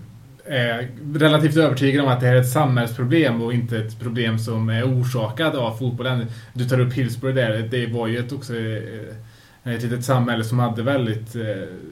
[0.45, 4.69] är relativt övertygad om att det här är ett samhällsproblem och inte ett problem som
[4.69, 6.27] är orsakat av fotbollen.
[6.53, 10.59] Du tar upp Hillsborough där, det var ju ett, också eh, ett litet samhälle som
[10.59, 11.37] hade väldigt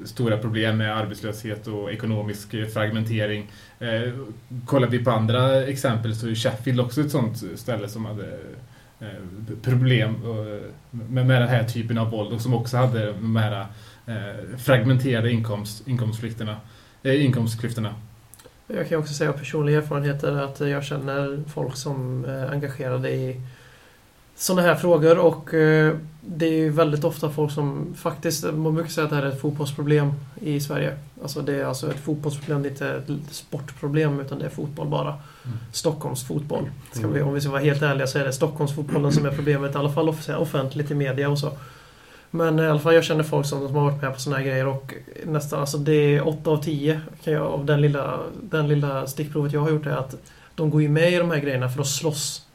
[0.05, 3.51] stora problem med arbetslöshet och ekonomisk fragmentering.
[4.67, 8.39] Kollar vi på andra exempel så är Sheffield också ett sånt ställe som hade
[9.03, 10.61] Eh, problem eh,
[10.91, 13.67] med, med den här typen av våld och som också hade de här
[14.07, 16.57] eh, fragmenterade inkomst, inkomstklyftorna.
[17.03, 17.95] Eh, inkomstklyftorna.
[18.67, 23.41] Jag kan också säga av personliga erfarenheter att jag känner folk som är engagerade i
[24.37, 28.91] sådana här frågor och eh, det är ju väldigt ofta folk som faktiskt, man brukar
[28.91, 30.97] säga att det här är ett fotbollsproblem i Sverige.
[31.23, 34.89] Alltså det är alltså ett fotbollsproblem, det är inte ett sportproblem utan det är fotboll
[34.89, 35.15] bara.
[35.73, 36.65] Stockholms fotboll.
[36.93, 39.75] Ska vi, om vi ska vara helt ärliga så är det Stockholmsfotbollen som är problemet,
[39.75, 41.51] i alla fall off- offentligt i media och så.
[42.31, 44.45] Men i alla fall jag känner folk som, som har varit med på såna här
[44.45, 44.95] grejer och
[45.27, 49.53] nästan, alltså det är 8 av 10 kan jag, av den lilla, den lilla stickprovet
[49.53, 50.15] jag har gjort är att
[50.55, 52.47] de går ju med i de här grejerna för att slåss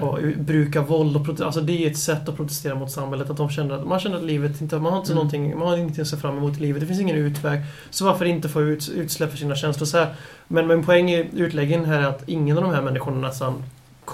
[0.00, 1.46] och bruka våld och protestera.
[1.46, 3.30] Alltså det är ett sätt att protestera mot samhället.
[3.30, 5.16] Att de känner att man känner att livet inte, man har inte Mm.
[5.16, 6.80] någonting, man har ingenting att se fram emot i livet.
[6.80, 7.60] Det finns ingen utväg.
[7.90, 10.14] Så varför inte få ut, utsläpp för sina känslor så här?
[10.48, 13.62] Men min poäng i utläggen här är att ingen av de här människorna nästan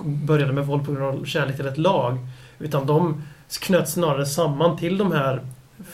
[0.05, 2.19] började med våld på grund av kärlek till ett lag.
[2.59, 3.23] Utan de
[3.61, 5.41] knöts snarare samman till de här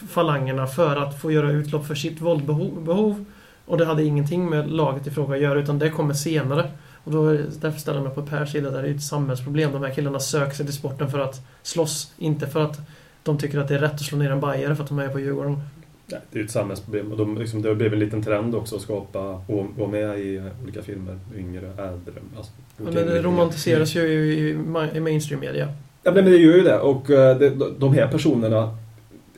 [0.09, 2.85] falangerna för att få göra utlopp för sitt våldbehov.
[2.85, 3.25] behov.
[3.67, 6.71] Och det hade ingenting med laget i fråga att göra utan det kommer senare.
[7.05, 9.73] Och då, därför ställer jag mig på Pers sida, där det är ett samhällsproblem.
[9.73, 12.81] De här killarna söker sig till sporten för att slåss, inte för att
[13.23, 15.09] de tycker att det är rätt att slå ner en bajare för att de är
[15.09, 15.61] på Djurgården.
[16.07, 18.77] Nej, det är ju ett samhällsproblem och de, liksom, det blev en liten trend också
[18.77, 22.13] att skapa och vara med i olika filmer, yngre, äldre.
[22.37, 24.51] Alltså, Men det romantiseras ju i,
[24.95, 25.69] i mainstream media.
[26.03, 26.79] Ja, men det gör ju det.
[26.79, 27.37] Och eh,
[27.79, 28.77] de här personerna,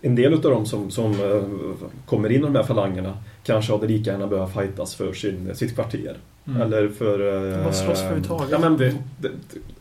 [0.02, 1.42] en del av dem som, som eh,
[2.06, 5.74] kommer in i de här falangerna kanske hade lika gärna behövt fightas för sin, sitt
[5.74, 6.16] kvarter.
[6.48, 6.62] Mm.
[6.62, 7.52] Eller för...
[7.58, 8.48] eh, Vad slåss för överhuvudtaget?
[8.50, 9.28] Ja, men, Det- det, det,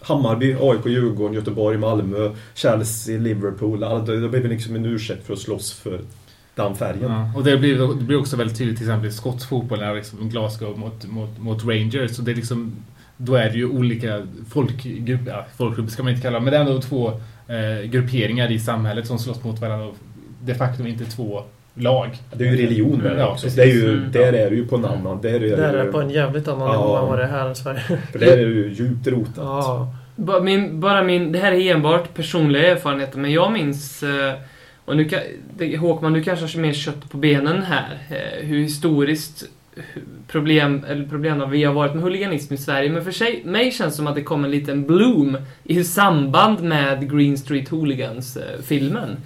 [0.01, 3.83] Hammarby, AIK, Djurgården, Göteborg, Malmö, Chelsea, Liverpool.
[3.83, 5.99] Alla, det, blev liksom en ursäkt för att slåss för
[6.55, 7.11] den färgen.
[7.11, 9.95] Ja, och det blir, det blir också väldigt tydligt till exempel i skotsk fotboll när
[9.95, 12.19] liksom Glasgow mot, mot, mot Rangers.
[12.19, 12.75] Och det är liksom
[13.17, 16.57] då är det ju olika folkgrupper, ja, folkgrupper ska man inte kalla det, men det
[16.57, 17.07] är ändå två
[17.47, 19.85] eh, grupperingar i samhället som slåss mot varandra.
[19.87, 19.95] och
[20.43, 22.09] De facto inte två lag.
[22.33, 23.47] Det är ju religion där Ja, också.
[23.55, 24.11] Det är ju, Mm.
[24.11, 25.21] där är det ju på en annan.
[25.21, 26.81] Där är det, Där är ju- det på en jävligt annan Ja.
[26.81, 27.79] nivå än vad det är här i Sverige.
[28.11, 29.33] För där är det ju djupt rotat.
[29.37, 29.95] Ja.
[30.15, 34.03] Bara min, bara min, det här är enbart personliga erfarenheter, men jag minns...
[34.03, 34.33] eh,
[34.85, 35.09] Och nu
[35.79, 37.97] Håkman, du kanske har mer kött på benen här.
[38.09, 39.43] eh, Hur historiskt
[40.27, 42.89] problem, eller problem vi har varit med huliganism i Sverige.
[42.89, 46.63] Men för sig, mig känns det som att det kom en liten bloom i samband
[46.63, 49.17] med Green Street Hooligans-filmen.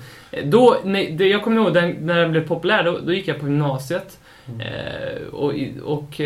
[0.43, 0.77] Då,
[1.11, 4.19] det, jag kommer ihåg den, när den blev populär, då, då gick jag på gymnasiet.
[4.59, 6.21] Eh, och, i- och,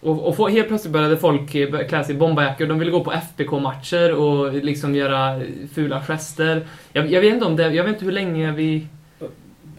[0.00, 2.66] och, och helt plötsligt började folk eh, klä sig i bomberjackor.
[2.66, 5.40] De ville gå på FBK-matcher och liksom göra
[5.74, 6.66] fula gester.
[6.92, 8.86] Jag, jag vet inte om det, jag vet inte hur länge vi...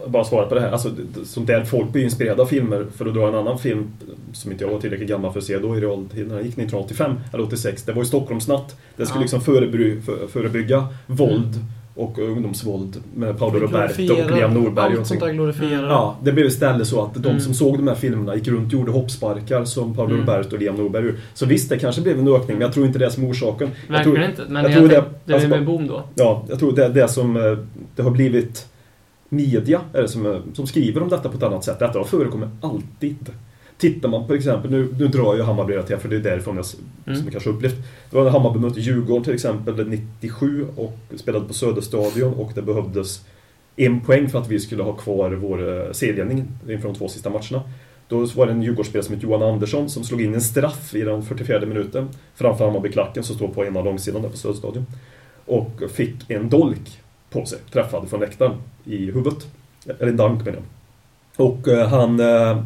[0.08, 0.70] Bara svara på det här.
[0.72, 0.90] Alltså,
[1.24, 2.86] sånt där folk blir inspirerade av filmer.
[2.96, 3.86] För att dra en annan film
[4.32, 6.28] som inte jag var tillräckligt gammal för att se då i realtid.
[6.28, 7.82] Den gick 1985 eller 86.
[7.82, 8.76] Det var ju Stockholmsnatt.
[8.96, 9.22] Det skulle Ja.
[9.22, 11.54] liksom förebry, för, förebygga våld
[11.94, 14.92] och ungdomsvåld med Paolo Roberto och Liam Norberg.
[14.92, 15.88] och Allt sånt där glorifierar.
[15.88, 17.40] Ja, det blev istället så att de Mm.
[17.40, 20.20] som såg de här filmerna gick runt och gjorde hoppsparkar som Paolo Mm.
[20.26, 21.16] Roberto och Liam Norberg gjorde.
[21.34, 23.70] Så visst, det kanske blev en ökning, men jag tror inte det är som orsaken.
[23.86, 24.42] Jag Verkligen tror, inte.
[24.48, 26.02] Men jag jag, tror det- det, alltså, blev en boom då.
[26.14, 27.42] Ja, jag tror det är det som eh,
[27.96, 28.66] det har blivit
[29.28, 31.78] media det som, eh, som skriver om detta på ett annat sätt.
[31.78, 33.30] Detta har förekommit alltid.
[33.78, 36.66] Tittar man på exempel, nu, nu drar jag Hammarby relaterat för det är därifrån jag,
[37.06, 37.16] Mm.
[37.16, 37.76] som jag kanske upplevt.
[38.10, 42.62] Det var när Hammarby mötte Djurgården till exempel 97 och spelade på Söderstadion och det
[42.62, 43.24] behövdes
[43.76, 47.30] en poäng för att vi skulle ha kvar vår eh, serieledning inför de två sista
[47.30, 47.62] matcherna.
[48.08, 51.02] Då var det en Djurgårdsspelare som hette Johan Andersson som slog in en straff i
[51.02, 54.86] den 44 minuten framför Hammarbyklacken som står på ena långsidan där på Söderstadion.
[55.46, 57.00] Och fick en dolk
[57.40, 58.52] på sig, träffad från läktaren
[58.84, 59.46] i huvudet.
[59.98, 60.58] Eller en dank menar
[61.36, 61.46] jag.
[61.46, 62.20] Och eh, han...
[62.20, 62.62] Eh,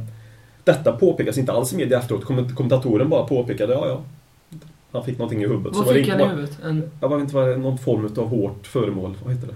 [0.64, 2.24] detta påpekas inte alls i media efteråt.
[2.24, 4.00] Komment- Kommentatoren bara påpekade, ja ja.
[4.92, 5.76] Han fick någonting i huvudet.
[5.76, 6.59] Vad fick inte han i huvudet?
[6.64, 9.14] En, Jag vet inte vad det någon form av hårt föremål.
[9.24, 9.54] Vad heter det?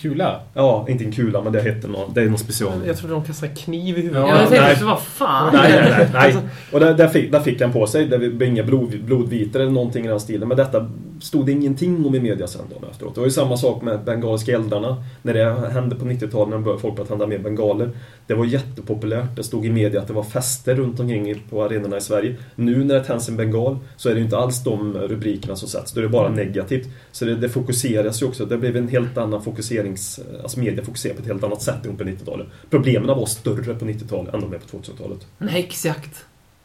[0.00, 0.40] Kula.
[0.54, 2.72] Ja, inte en kula, men det heter någon, det är någon special.
[2.86, 4.22] Jag trodde de kastade kniv i huvudet.
[4.28, 5.50] Ja, jag tänkte också, vad fan?
[5.54, 6.32] Nej, nej, nej.
[6.34, 6.36] nej.
[6.72, 8.06] Och där, där, fick, där fick han på sig.
[8.06, 10.48] Det blev inga blod, blodvitor eller någonting i den stilen.
[10.48, 10.90] Men detta
[11.20, 13.14] stod det ingenting om i media sen dagen efteråt.
[13.14, 15.04] Det var ju samma sak med bengaliska eldarna.
[15.22, 17.90] När det hände på 90-talet när började folk började tända mer bengaler.
[18.26, 19.36] Det var jättepopulärt.
[19.36, 22.36] Det stod i media att det var fester runt omkring på arenorna i Sverige.
[22.54, 25.68] Nu när det tänds en bengal så är det ju inte alls de rubrikerna som
[25.68, 25.92] sätts.
[25.92, 26.88] Då är det bara negativt.
[27.12, 28.46] Så det, det fokuseras ju också.
[28.46, 30.20] Det blev en helt annan fokuserings...
[30.42, 32.46] Alltså media fokuserar på ett helt annat sätt på 90-talet.
[32.70, 35.26] Problemen var större på 90-talet än de är på 2000-talet.
[35.38, 36.24] En häxjakt.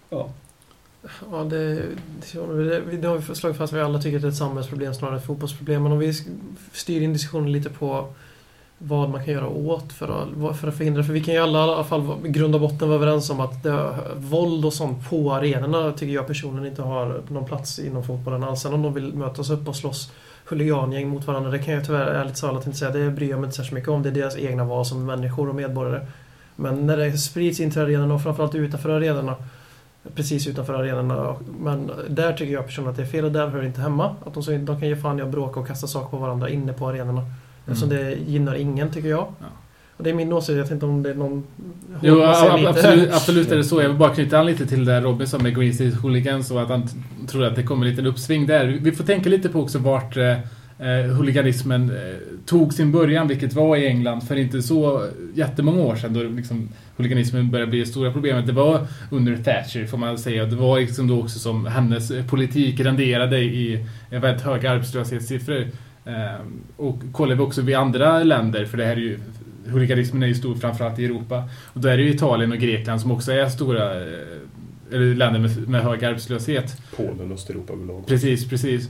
[0.09, 0.29] Ja.
[1.31, 1.75] Ja, det,
[2.33, 4.93] det, det har vi slagit fast att vi alla tycker att det är ett samhällsproblem
[4.93, 5.83] snarare än ett fotbollsproblem.
[5.83, 6.13] Men om vi
[6.71, 8.13] styr in diskussionen lite på
[8.77, 11.03] vad man kan göra åt för att, för att förhindra.
[11.03, 13.39] För vi kan ju alla i alla fall i grund och botten vara överens om
[13.39, 18.03] att det, våld och sånt på arenorna tycker jag personligen inte har någon plats inom
[18.03, 18.61] fotbollen alls.
[18.61, 20.11] Sen om de vill mötas upp och slåss
[20.45, 22.91] huligangäng mot varandra, det kan jag tyvärr ärligt talat inte säga.
[22.91, 24.03] Det bryr jag mig inte särskilt mycket om.
[24.03, 26.07] Det är deras egna val som människor och medborgare.
[26.55, 29.35] Men när det sprids in till arenorna och framförallt utanför arenorna
[30.15, 31.35] precis utanför arenorna.
[31.59, 34.15] Men där tycker jag personligen att det är fel och där hör det inte hemma.
[34.25, 36.49] Att de, så, de kan ge fan i att bråka och kasta saker på varandra
[36.49, 37.21] inne på arenorna.
[37.67, 39.27] Eftersom det gynnar ingen, tycker jag.
[39.39, 39.45] Ja.
[39.97, 41.43] Och det är min åsikt, jag vet inte om det är någon...
[42.01, 43.81] Jo, ab- absolut, absolut är det så.
[43.81, 46.61] Jag vill bara knyta an lite till det Robin sa med Green Street Hooligans och
[46.61, 46.87] att han
[47.27, 48.65] tror att det kommer en liten uppsving där.
[48.81, 50.17] Vi får tänka lite på också vart
[50.79, 55.81] eh, eh, huliganismen eh, tog sin början, vilket var i England för inte så jättemånga
[55.81, 58.47] år sedan då liksom huliganismen började bli det stora problemet.
[58.47, 60.45] Det var under Thatcher får man säga.
[60.45, 65.67] Det var liksom då också som hennes politik renderade i eh, väldigt höga arbetslöshetssiffror.
[66.75, 69.19] Och kollar vi också vid andra länder, för det här är ju
[69.67, 71.43] Huliganismen är ju stor framförallt i Europa.
[71.65, 73.91] Och då är det ju Italien och Grekland som också är stora
[74.91, 76.81] eller länder med, med hög arbetslöshet.
[76.95, 78.07] Polen, Östeuropa överlag.
[78.07, 78.89] Precis, precis.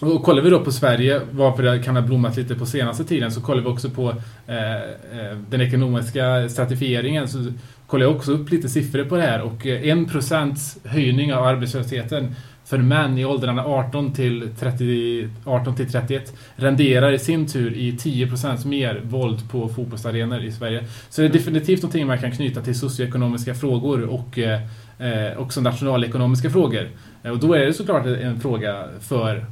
[0.00, 3.32] Och kollar vi då på Sverige, varför det kan ha blommat lite på senaste tiden,
[3.32, 4.14] så kollar vi också på
[4.46, 7.28] eh, eh den ekonomiska stratifieringen.
[7.28, 7.38] Så
[7.86, 11.44] kollar jag också upp lite siffror på det här och eh, en procents höjning av
[11.44, 17.74] arbetslösheten för män i åldrarna 18 till, 30, 18 till 31 renderar i sin tur
[17.74, 20.84] i 10% mer våld på fotbollsarenor i Sverige.
[21.10, 24.60] Så det är definitivt någonting man kan knyta till socioekonomiska frågor och eh,
[24.98, 26.88] eh också nationalekonomiska frågor.
[27.22, 29.46] Och då är det såklart en fråga för,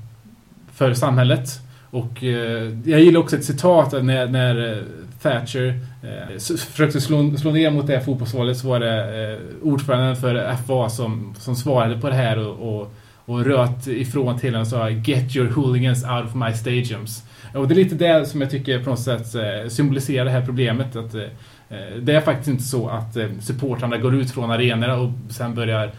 [0.75, 1.49] för samhället.
[1.91, 4.83] Och eh, jag gillar också ett citat när, när eh,
[5.23, 10.17] Thatcher eh, försökte slå, slå ner mot det här fotbollsvalet så var det eh, ordföranden
[10.17, 14.67] för FA som, som svarade på det här och, och, och röt ifrån till och
[14.67, 17.23] sa Get your hooligans out of my stadiums.
[17.55, 20.47] Och det är lite det som jag tycker på något sätt eh, symboliserar det här
[20.47, 20.97] problemet.
[20.97, 21.23] Att, eh,
[21.69, 25.93] eh, det är faktiskt inte så att supportrarna går ut från arenorna och sen börjar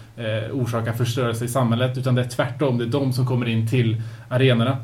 [0.51, 4.01] orsaka förstörelse i samhället utan det är tvärtom, det är de som kommer in till
[4.29, 4.77] arenorna.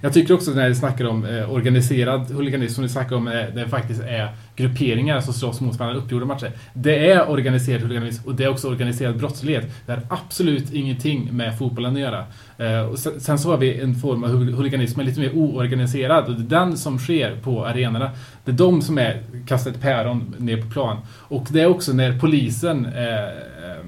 [0.00, 4.02] Jag tycker också när ni snackar om organiserad huliganism, som ni snackar om, det faktiskt
[4.02, 6.52] är grupperingar som slåss mot varandra uppgjorda matcher.
[6.74, 9.72] Det är organiserad huliganism och det är också organiserad brottslighet.
[9.86, 12.24] Det har absolut ingenting med fotbollen att göra.
[12.58, 16.24] Eh, och sen, så har vi en form av huliganism som är lite mer oorganiserad
[16.24, 18.10] och det är den som sker på arenorna.
[18.44, 20.96] Det är de som är kastat ett päron ner på plan.
[21.08, 23.84] Och det är också när polisen eh, eh,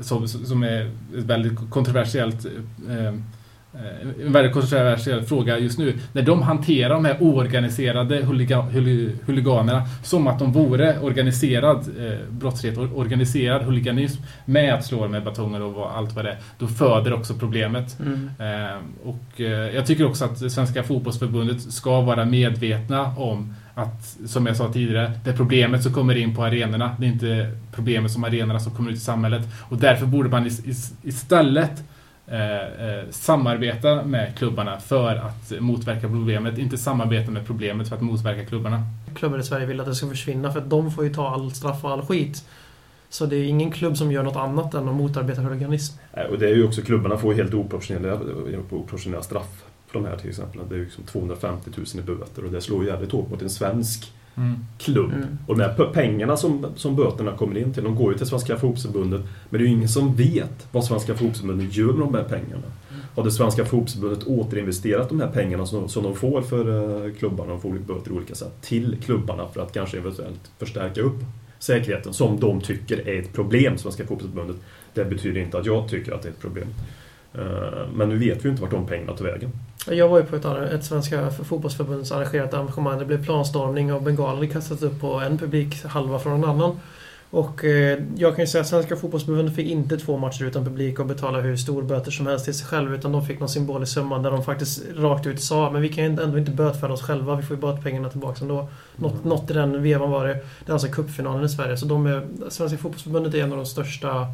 [0.00, 0.80] som, som är
[1.18, 2.46] ett väldigt kontroversiellt
[4.26, 5.94] en väldigt kontroversiell fråga just nu.
[6.12, 12.18] När de hanterar de här oorganiserade huliga, huli, huliganerna som att de vore organiserad eh,
[12.30, 16.38] brottslighet, or- organiserad huliganism med att slå med batonger och allt vad det är.
[16.58, 17.98] Då föder också problemet.
[18.00, 18.30] Mm.
[18.38, 24.46] Eh, och eh, jag tycker också att Svenska fotbollsförbundet ska vara medvetna om att, som
[24.46, 26.96] jag sa tidigare, det är problemet som kommer in på arenorna.
[26.98, 29.42] Det är inte problemet som arenorna som kommer ut i samhället.
[29.60, 31.84] Och därför borde man is- is- istället eh, eh,
[33.10, 36.58] samarbeta med klubbarna för att motverka problemet.
[36.58, 38.82] Inte samarbeta med problemet för att motverka klubbarna.
[39.14, 41.52] Klubbar i Sverige vill att det ska försvinna för att de får ju ta all
[41.52, 42.44] straff och all skit.
[43.08, 45.98] Så det är ingen klubb som gör något annat än att motarbeta huliganism.
[46.30, 48.14] Och det är ju också, klubbarna får ju helt oproportionerliga,
[48.58, 50.60] oproportionerliga straff för de här till exempel.
[50.68, 53.42] Det är ju liksom 250 000 i böter och det slår ju jävligt hårt mot
[53.42, 54.12] en svensk
[54.78, 55.12] klubb.
[55.12, 55.38] Mm.
[55.46, 58.56] Och de här pengarna som, som böterna kommer in till, de går ju till Svenska
[58.56, 59.20] Fotbollförbundet.
[59.50, 62.62] Men det är ju ingen som vet vad Svenska Fotbollförbundet gör med de här pengarna.
[63.14, 67.50] Har det Svenska Fotbollförbundet återinvesterat de här pengarna som, som de får för eh, klubbarna,
[67.50, 71.18] de får olika böter olika sätt, till klubbarna för att kanske eventuellt förstärka upp
[71.58, 74.56] säkerheten som de tycker är ett problem, Svenska Fotbollförbundet.
[74.94, 76.68] Det betyder inte att jag tycker att det är ett problem.
[77.34, 79.50] Eh, Men nu vet vi ju inte vart de pengarna tar vägen.
[79.90, 82.98] Jag var ju på ett, ett Svenska fotbollsförbunds arrangerat arrangemang.
[82.98, 86.80] Det blev planstormning och bengaler kastades upp på en publik, halva från en annan.
[87.30, 90.98] Och eh, jag kan ju säga att Svenska fotbollsförbundet fick inte två matcher utan publik
[90.98, 92.94] och betala hur stor böter som helst till sig själv.
[92.94, 96.04] Utan de fick någon symbolisk summa där de faktiskt rakt ut sa men vi kan
[96.04, 97.36] ju ändå inte bötfälla oss själva.
[97.36, 98.68] Vi får ju bötpengarna tillbaka ändå.
[98.96, 100.34] Något, något i den vevan var det.
[100.34, 101.76] Det är alltså cupfinalen i Sverige.
[101.76, 104.26] Så de är, Svenska fotbollsförbundet är en av de största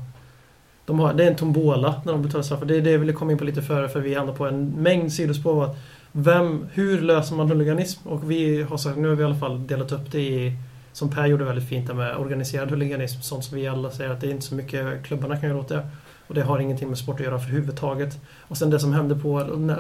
[0.87, 2.67] de har, det är en tombola när de betalar straffar.
[2.67, 4.71] Det är det jag ville komma in på lite före för vi hamnar på en
[4.71, 5.65] mängd sidospår.
[5.65, 5.77] Att
[6.13, 8.09] vem, hur löser man huliganism?
[8.09, 10.57] Och vi har sagt, nu har vi i alla fall delat upp det i
[10.93, 13.21] som Per gjorde väldigt fint där med organiserad huliganism.
[13.21, 15.69] Sånt som vi alla säger att det är inte så mycket klubbarna kan göra åt
[15.69, 15.87] det.
[16.27, 18.19] Och det har ingenting med sport att göra överhuvudtaget.
[18.41, 19.33] Och sen det som hände på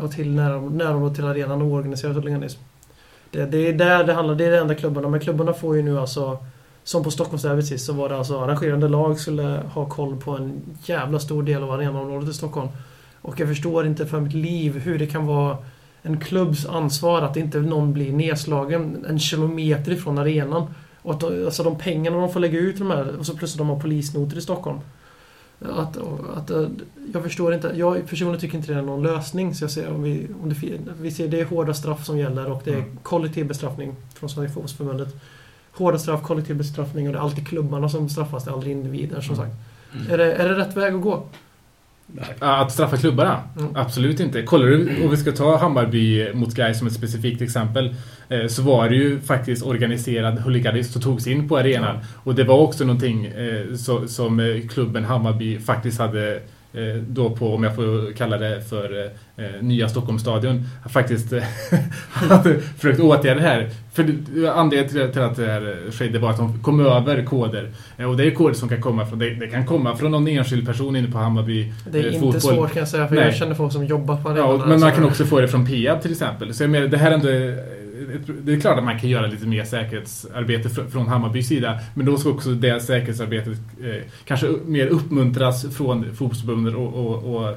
[0.03, 2.61] och till närområdet till arenan, oorganiserad huliganism.
[3.31, 5.09] Det, det är där det handlar, det är det enda klubbarna.
[5.09, 6.38] Men klubbarna får ju nu alltså
[6.85, 10.62] som på Stockholmsderbyt sist så var det alltså arrangerande lag skulle ha koll på en
[10.85, 12.68] jävla stor del av arenaområdet i Stockholm.
[13.20, 15.57] Och jag förstår inte för mitt liv hur det kan vara
[16.03, 20.66] en klubbs ansvar att inte någon blir nedslagen en kilometer ifrån arenan.
[21.03, 23.53] Och att de, alltså de pengarna de får lägga ut de här, och så plus
[23.53, 24.79] att de har polisnoter i Stockholm.
[25.61, 25.97] Att,
[26.37, 26.66] att, eh,
[27.14, 29.55] jag förstår inte, jag personligen tycker inte det är någon lösning.
[29.55, 30.57] Så jag ser om vi, om det,
[31.01, 32.99] vi ser det är hårda straff som gäller och det är Mm.
[33.03, 35.09] kollektiv bestraffning från Svenska Fotbollförbundet.
[35.77, 39.21] Hårda straff, kollektiv bestraffning och det är alltid klubbarna som straffas, det är aldrig individer
[39.21, 39.47] som Mm.
[39.47, 39.57] sagt.
[40.11, 41.27] Är, det, är det rätt väg att gå?
[42.39, 43.41] Att straffa klubbarna?
[43.59, 43.77] Mm.
[43.77, 44.43] Absolut inte.
[44.43, 47.95] Kollar du, om vi ska ta Hammarby mot Gais som ett specifikt exempel,
[48.29, 51.97] eh, så var det ju faktiskt organiserad huliganism som togs in på arenan.
[52.25, 53.75] Och det var också någonting eh,
[54.07, 56.41] som eh, klubben Hammarby faktiskt hade
[57.09, 59.05] då på, om jag får kalla det för
[59.37, 61.43] eh, nya Stockholmsstadion, faktiskt eh,
[62.11, 63.71] hade försökt åtgärda det här.
[63.93, 64.03] För
[64.55, 67.71] anledningen till, till att det här skedde var att de kom över koder.
[67.99, 70.29] Eh, och det är koder som kan komma från, det, det kan komma från någon
[70.29, 73.25] enskild person inne på Hammarby Det är eh, inte svårt kan jag säga, för Nej.
[73.25, 74.61] jag känner folk som jobbar på Ja, arenan.
[74.63, 76.55] och- men man kan Så- också få det från Peab till exempel.
[76.55, 77.29] Så jag menar, det här är ändå...
[78.43, 81.79] Det är klart att man kan göra lite mer säkerhetsarbete fr- från Hammarbys sida.
[81.95, 87.49] Men då ska också det säkerhetsarbetet eh, kanske mer uppmuntras från fotbollsförbundet och, och, och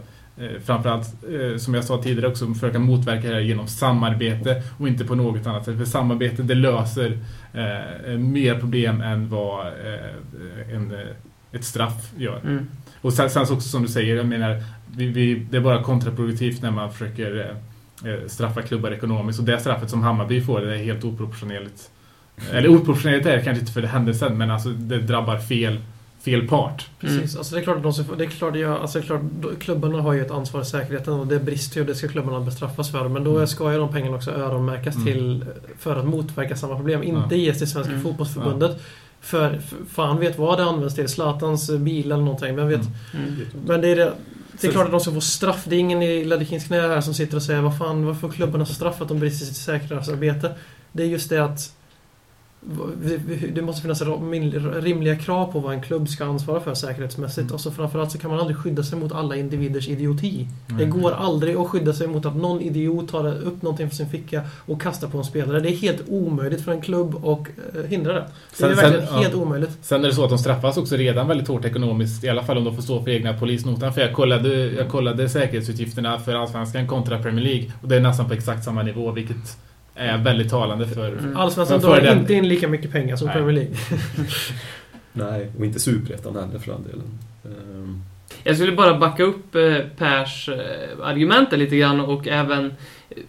[0.43, 4.87] eh, framförallt, eh, som jag sa tidigare också, försöka motverka det här genom samarbete och
[4.87, 5.77] inte på något annat sätt.
[5.77, 7.17] För samarbete, det löser
[8.17, 9.67] mer problem än vad
[10.73, 10.93] en,
[11.51, 12.39] ett straff gör.
[12.43, 12.67] Mm.
[13.01, 14.63] Och sen, sen så också som du säger, jag menar,
[14.95, 17.55] vi, vi, det är bara kontraproduktivt när man försöker
[18.27, 19.39] straffa klubbar ekonomiskt.
[19.39, 21.89] Och det straffet som Hammarby får, det är helt oproportionerligt.
[22.51, 25.77] Eller oproportionerligt är det kanske inte för det händelsen, men alltså det drabbar fel,
[26.21, 26.89] fel part.
[26.99, 29.03] Precis, alltså det är klart att de ska, få- det är klart, jag, alltså det
[29.03, 29.21] är klart
[29.59, 32.39] klubbarna har ju ett ansvar i säkerheten och det brister ju och det ska klubbarna
[32.39, 33.07] bestraffas för.
[33.09, 33.47] Men då Mm.
[33.47, 35.07] ska ju de pengarna också öronmärkas Mm.
[35.07, 35.45] till
[35.79, 37.03] för att motverka samma problem.
[37.03, 37.41] Inte Ja.
[37.41, 38.03] ges till Svenska Mm.
[38.03, 38.81] fotbollsförbundet.
[39.21, 41.07] För, för fan vet vad det används till.
[41.07, 42.55] Zlatans bil eller någonting.
[42.55, 42.81] Vem vet?
[43.13, 43.25] Mm.
[43.27, 43.35] Mm.
[43.67, 44.13] Men det är det.
[44.61, 45.63] Det är klart att de ska få straff.
[45.65, 48.65] Det är ingen i Ledekins knä här som sitter och säger vad fan, varför klubbarna
[48.65, 50.55] straff att de brister i sitt säkerhetsarbete?
[50.91, 51.76] Det är just det att
[53.53, 54.01] det måste finnas
[54.81, 57.43] rimliga krav på vad en klubb ska ansvara för säkerhetsmässigt.
[57.43, 57.53] Mm.
[57.53, 60.47] Och så framförallt så kan man aldrig skydda sig mot alla individers idioti.
[60.67, 60.85] Det Nej.
[60.85, 64.41] går aldrig att skydda sig mot att någon idiot tar upp någonting från sin ficka
[64.65, 65.59] och kastar på en spelare.
[65.59, 67.39] Det är helt omöjligt för en klubb att
[67.75, 68.19] eh, hindra det.
[68.57, 69.39] Det är Sen- verkligen sen- helt ja.
[69.39, 69.71] omöjligt.
[69.81, 72.57] Sen är det så att de straffas också redan väldigt hårt ekonomiskt, i alla fall
[72.57, 73.93] om de får stå för egna polisnotan.
[73.93, 78.27] För jag kollade, jag kollade säkerhetsutgifterna för Allsvenskan kontra Premier League och det är nästan
[78.27, 79.57] på exakt samma nivå, vilket
[79.97, 81.07] är väldigt talande för...
[81.11, 81.37] Mm.
[81.37, 83.35] Allsvenskan Men för drar den- inte in lika mycket pengar som Nej.
[83.35, 83.75] Premier League.
[85.13, 87.19] Nej, och inte superettan heller för den delen.
[87.45, 88.01] Ehm,
[88.43, 92.73] Jag skulle bara backa upp eh, Pers eh, argument lite grann och även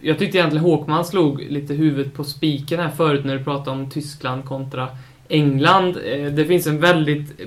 [0.01, 3.89] jag tyckte egentligen Håkman slog lite huvudet på spiken här förut när du pratade om
[3.89, 4.87] Tyskland kontra
[5.27, 5.97] England.
[6.05, 7.41] Eh, Det finns en väldigt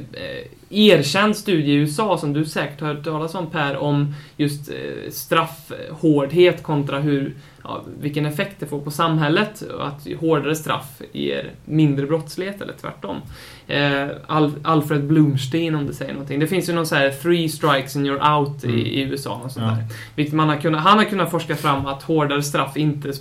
[0.71, 4.71] erkänd studie i USA som du säkert har hört talas om Per, om just
[5.11, 7.35] straffhårdhet kontra hur,
[7.65, 12.73] ja, vilken effekt det får på samhället och att hårdare straff ger mindre brottslighet eller
[12.81, 13.17] tvärtom.
[13.67, 16.41] Eh, Al- Alfred Blumstein om det säger någonting.
[16.41, 18.77] Det finns ju någon så här three strikes and you're out Mm.
[18.79, 19.73] i, i USA och sånt Ja.
[19.73, 19.85] där.
[20.17, 23.13] Vilket man har kunnat, han har kunnat forska fram att hårdare straff inte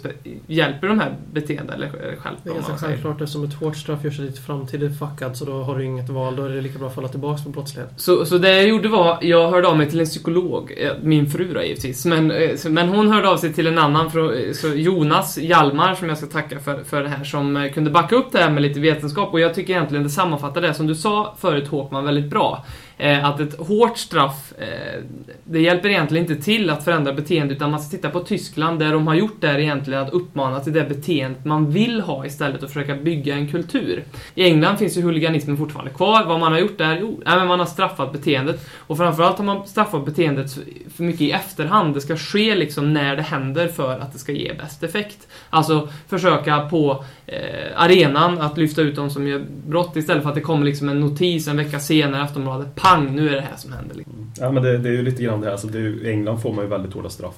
[0.47, 4.03] hjälper de här beteenden eller eller stjälper Det är ganska självklart eftersom ett hårt straff
[4.03, 6.35] gör så ditt framtid är fuckad så då har du inget val.
[6.35, 7.89] Då är det lika bra att falla tillbaka på brottslighet.
[7.97, 11.29] Så, så det jag gjorde var, jag hörde av mig till en psykolog, eh, min
[11.29, 14.67] fru då givetvis, men, eh, men hon hörde av sig till en annan, från, så
[14.67, 18.31] Jonas Hjalmar, som jag ska tacka för, för det här, som eh, kunde backa upp
[18.31, 21.35] det här med lite vetenskap och jag tycker egentligen det sammanfattar det som du sa
[21.39, 22.65] förut Håkman väldigt bra.
[23.01, 25.03] Eh, att ett hårt straff, eh,
[25.43, 28.93] det hjälper egentligen inte till att förändra beteende utan man ska titta på Tyskland där
[28.93, 32.69] de har gjort det egentligen att uppmana till det beteendet man vill ha istället och
[32.69, 34.03] försöka bygga en kultur.
[34.35, 36.25] I England finns ju huliganismen fortfarande kvar.
[36.25, 36.97] Vad man har gjort där?
[37.01, 38.69] Jo, nej, men man har straffat beteendet.
[38.77, 40.51] Och framförallt har man straffat beteendet
[40.95, 41.93] för mycket i efterhand.
[41.93, 45.27] Det ska ske liksom när det händer för att det ska ge bäst effekt.
[45.49, 47.39] Alltså försöka på eh,
[47.75, 50.99] arenan att lyfta ut de som gör brott istället för att det kommer liksom en
[50.99, 52.75] notis en vecka senare i Aftonbladet.
[52.75, 53.95] Pang, nu är det här som händer.
[53.95, 54.31] Liksom.
[54.39, 55.51] Ja, men det, det är ju lite grann det här.
[55.51, 57.35] Alltså, det är ju, I England får man ju väldigt hårda straff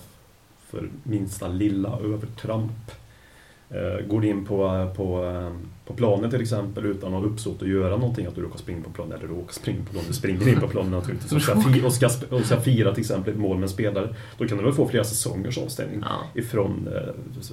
[0.71, 2.91] för minsta lilla övertramp.
[3.74, 5.51] Eh, går in på, på, eh,
[5.86, 8.82] på planen till exempel utan att ha uppsåt att göra någonting, att du råkar springa
[8.84, 11.61] på planen, eller råkar springa på planen, du springer in på planen naturligtvis och ska,
[11.61, 14.57] fi, och, ska, och ska fira till exempel ett mål med en spelare, då kan
[14.57, 16.41] du väl få flera säsongers avstängning Ja.
[16.41, 16.88] ifrån,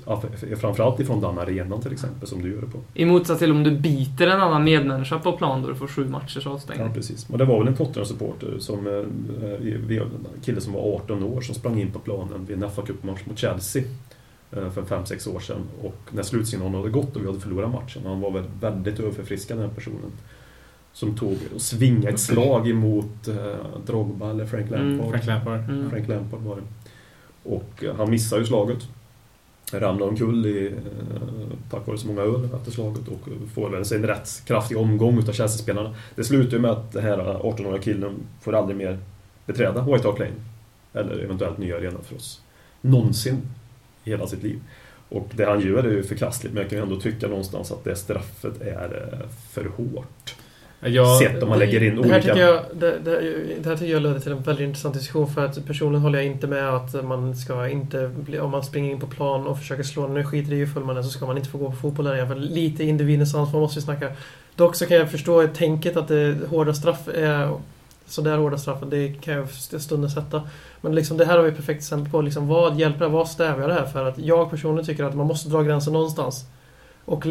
[0.06, 2.78] eh, f- framförallt ifrån den arenan till exempel som du gör det på.
[2.94, 6.08] I motsats till om du biter en annan medmänniska på plan då du får sju
[6.08, 6.86] matchers avstängning.
[6.86, 7.26] Ja, precis.
[7.30, 8.92] Och det var väl en Tottenham-supporter, som, eh,
[10.02, 13.20] en kille som var 18 år, som sprang in på planen vid en fa Cup-match
[13.24, 13.88] mot Chelsea eh,
[14.50, 15.62] för 5-6 år sedan.
[15.82, 19.58] Och när slutsignalen hade gått och vi hade förlorat matchen, han var väl väldigt överförfriskad
[19.58, 20.12] den här personen.
[20.92, 23.36] Som tog och svingade ett slag emot eh,
[23.86, 25.10] Drogba eller Frank Mm, Lampard.
[25.10, 25.60] Frank Lampard.
[25.60, 25.90] Mm.
[25.90, 26.62] Frank Lampard var det.
[27.42, 28.78] Och eh, han missade ju slaget.
[29.72, 31.20] Ramlade omkull i, eh,
[31.70, 35.18] tack vare så många öl efter slaget och får väl sig en rätt kraftig omgång
[35.18, 35.94] utav Chelsea-spelarna.
[36.14, 38.98] Det slutar ju med att den här 18-åriga killen får aldrig mer
[39.46, 40.34] beträda White Hart Lane.
[40.92, 42.42] Eller eventuellt nya arenan för oss.
[42.80, 43.42] Någonsin
[44.10, 44.60] hela sitt liv.
[45.08, 47.96] Och det han gör är ju förkastligt, men jag kan ändå tycka någonstans att det
[47.96, 50.34] straffet är eh, för hårt.
[50.82, 52.20] Jag, Sett om man lägger in det här, olika...
[52.20, 55.66] tycker jag, det, det, här tycker jag leder till en väldigt intressant diskussion för att
[55.66, 59.06] personligen håller jag inte med att man ska inte bli, om man springer in på
[59.06, 61.58] plan och försöker slå nu skiter i full man är så ska man inte få
[61.58, 62.28] gå på fotboll igen.
[62.28, 64.12] För lite individens ansvar måste vi snacka.
[64.56, 67.50] Dock så kan jag förstå tänket att det hårda straff är
[68.10, 69.50] sådär hårda straff, det kan jag
[69.80, 70.42] stunden sätta.
[70.80, 72.22] Men liksom det här har vi ett perfekt exempel på.
[72.22, 73.10] Liksom, vad hjälper det?
[73.10, 73.86] Vad stävjar det här?
[73.86, 76.44] För att jag personligen tycker att man måste dra gränsen någonstans.
[77.04, 77.26] Och,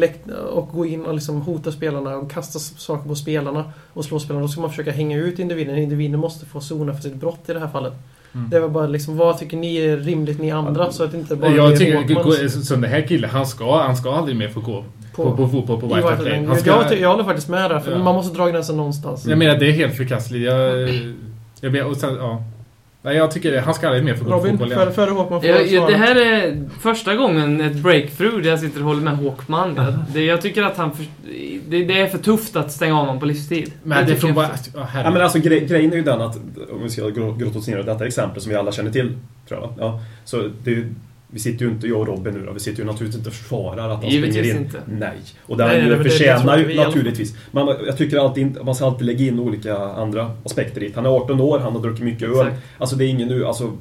[0.50, 4.46] och gå in och liksom hota spelarna och kasta saker på spelarna och slå spelarna.
[4.46, 5.78] Då ska man försöka hänga ut individen.
[5.78, 7.92] Individen måste få sona för sitt brott i det här fallet.
[8.34, 8.50] Mm.
[8.50, 10.92] Det var bara liksom, vad tycker ni är rimligt ni andra?
[10.92, 14.36] Så att inte bara jag tycker, som den här killen, han ska, han ska aldrig
[14.36, 16.46] mer få gå på, på, fotboll på White Hart Lane.
[16.46, 17.98] Han ska, jag, jag håller faktiskt med där, för Ja.
[17.98, 19.26] man måste dra gränsen någonstans.
[19.26, 20.44] jag menar, det är helt förkastligt.
[20.44, 20.88] Jag,
[21.60, 22.42] jag, och sen, ja.
[23.02, 25.40] Nej, jag tycker det, han ska aldrig mer få gå på Robin, fotboll före Håkman
[25.40, 25.90] får Ja, jag ja, svara.
[25.90, 29.74] det här är första gången ett breakthrough där jag sitter och håller med Håkman.
[29.76, 30.92] Jag, det, jag tycker att han...
[30.96, 31.04] För,
[31.68, 33.72] det, det är för tufft att stänga av honom på livstid.
[33.82, 34.48] Men det från jag bara...
[35.04, 36.36] Ja, men alltså, gre grejen är ju den att,
[36.72, 39.18] om vi ska gro- grotta oss ner i detta exempel som vi alla känner till,
[39.48, 39.74] tror jag.
[39.78, 40.94] Ja, så det är ju,
[41.30, 43.34] vi sitter ju inte, jag och Robin nu då, vi sitter ju naturligtvis inte och
[43.34, 44.64] försvarar att han Givetvis springer in.
[44.64, 44.80] inte.
[44.86, 45.18] Nej.
[45.46, 47.34] Och det Nej, nej, men förtjänar ju naturligtvis.
[47.50, 50.94] Man, jag tycker alltid, man ska alltid lägga in olika andra aspekter i det.
[50.94, 52.46] Han är 18 år, han har druckit mycket öl.
[52.46, 52.62] Exakt.
[52.78, 53.72] Alltså det är ingen nu, alltså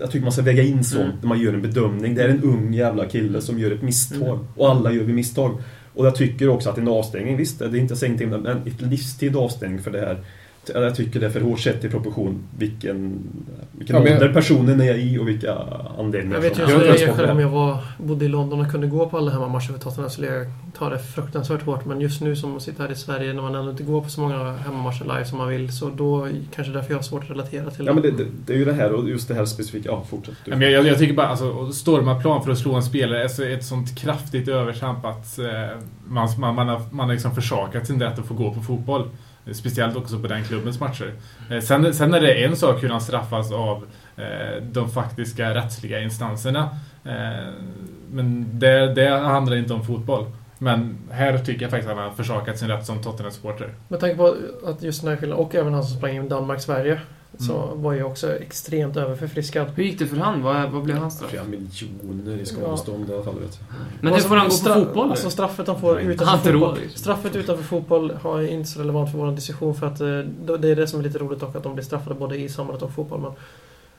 [0.00, 1.16] jag tycker man ska väga in sånt Mm.
[1.20, 2.14] när man gör en bedömning.
[2.14, 4.28] Det är en ung jävla kille som gör ett misstag.
[4.34, 4.46] Mm.
[4.56, 5.62] Och alla gör vi misstag.
[5.94, 8.46] Och jag tycker också att en avstängning, visst, det är inte jag säger ingenting, men
[8.66, 10.18] ett livstid avstängning för det här.
[10.74, 13.18] Jag tycker det är för hårt sett i proportion vilken
[13.72, 15.54] vilken Ja, ålder personen är i och vilka
[15.98, 18.70] anledningar Jag vet ju Jag det som- själv om jag var, bodde i London och
[18.70, 20.46] kunde gå på alla hemmamatcher för Tottenham skulle jag
[20.78, 21.84] ta det fruktansvärt hårt.
[21.84, 24.08] Men just nu som att sitta här i Sverige när man ändå inte går på
[24.08, 27.30] så många hemmamatcher live som man vill så då kanske därför jag har svårt att
[27.30, 29.44] relatera till Ja men det, det, det är ju det här och just det här
[29.44, 29.88] specifika.
[29.88, 30.50] Ja, fortsätt du.
[30.50, 33.28] Men jag, jag tycker bara alltså, att storma plan för att slå en spelare är
[33.28, 35.46] så ett sånt kraftigt övertramp att eh,
[36.08, 39.08] man, man, man har, man har liksom försakat sin rätt att få gå på fotboll.
[39.52, 41.12] Speciellt också på den klubbens matcher.
[41.50, 43.84] Eh, sen, sen är det en sak hur han straffas av
[44.16, 46.68] eh, de faktiska rättsliga instanserna.
[47.04, 47.52] Eh,
[48.10, 50.26] men det, det handlar inte om fotboll.
[50.58, 53.74] Men här tycker jag faktiskt att han har försakat sin rätt som Tottenham-supporter.
[53.88, 54.36] Med tanke på
[54.66, 57.00] att just den här skillnaden, och även han som sprang in Danmark-Sverige,
[57.38, 57.82] så Mm.
[57.82, 59.66] var ju också extremt överförfriskad.
[59.74, 60.42] Hur gick det för han?
[60.42, 61.30] Vad, vad blev hans straff?
[61.30, 63.34] Flera miljoner i skadestånd i alla fall.
[63.34, 63.78] Vet jag.
[64.00, 65.10] Men hur får han gå på fotboll?
[65.10, 66.78] Alltså straffet han får Nej, utanför fotboll.
[66.80, 66.98] liksom.
[66.98, 70.06] Straffet utanför fotboll har är inte så relevant för vår diskussion för att eh,
[70.58, 72.82] det är det som är lite roligt dock att de blir straffade både i samhället
[72.82, 73.20] och fotboll.
[73.20, 73.32] Men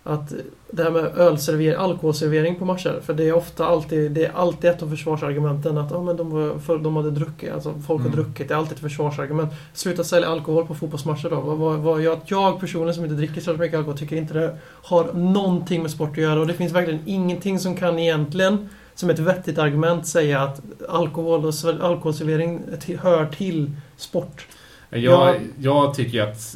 [0.09, 0.33] att
[0.71, 4.69] det här med ölservering, alkoholservering på matcher, för det är ofta alltid, det är alltid
[4.69, 8.09] ett av försvarsargumenten att oh, men de, var, för, de hade druckit, alltså folk har
[8.09, 8.11] Mm.
[8.11, 9.53] druckit, det är alltid ett försvarsargument.
[9.73, 11.39] Sluta sälja alkohol på fotbollsmatcher då.
[11.39, 14.57] Vad, vad, vad, jag, jag personligen som inte dricker så mycket alkohol tycker inte det
[14.83, 19.09] har någonting med sport att göra och det finns verkligen ingenting som kan egentligen som
[19.09, 22.61] ett vettigt argument säga att alkohol och alkoholservering
[22.99, 24.47] hör till sport.
[24.91, 25.33] Jag, Ja.
[25.61, 26.55] jag tycker att,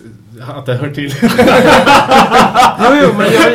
[0.55, 1.13] att det hör till.
[2.79, 3.51] Jo, jo, men jag,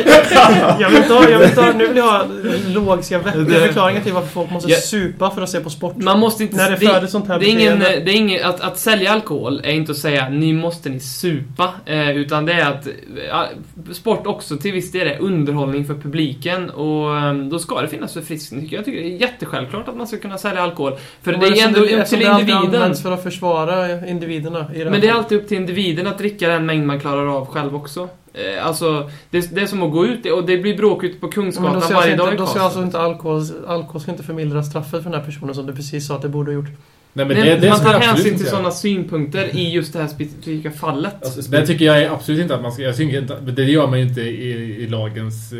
[0.79, 2.25] jag, vill inte ha, jag vill inte ha, nu vill jag ha
[2.67, 4.77] logiska, vettiga Det- förklaringar till varför folk måste Ja.
[4.77, 5.95] supa för att se på sport.
[5.97, 6.55] Man måste inte...
[6.55, 9.61] När det föder sånt här det är ingen, det är ingen, att, att sälja alkohol
[9.63, 11.73] är inte att säga ni måste ni supa.
[11.85, 16.69] Eh, utan det är att eh, sport också till viss del är underhållning för publiken.
[16.69, 18.85] Och eh, då ska det finnas förfriskning tycker jag.
[18.85, 20.93] Tycker det är jättesjälvklart att man ska kunna sälja alkohol.
[21.23, 22.95] För det är ändå upp till det individen.
[22.95, 24.65] för att försvara individerna.
[24.75, 27.37] I det Men det är alltid upp till individen att dricka den mängd man klarar
[27.37, 28.09] av själv också.
[28.33, 31.27] Eh, alltså, det, det är som att gå ut och det blir bråk ute på
[31.27, 34.63] Kungsgatan varje alltså dag inte, i då ska alltså inte alkohol, alkohol ska inte förmildra
[34.63, 36.69] straffet för den här personen som du precis sa att det borde ha gjort.
[37.13, 40.07] Nej, men Nej, det, det man tar hänsyn till sådana synpunkter i just det här
[40.07, 41.15] specifika fallet.
[41.21, 42.81] Alltså, Det tycker jag är absolut inte att man ska...
[42.81, 44.51] Jag tycker inte, det gör man ju inte i,
[44.83, 45.53] i lagens...
[45.53, 45.59] Eh,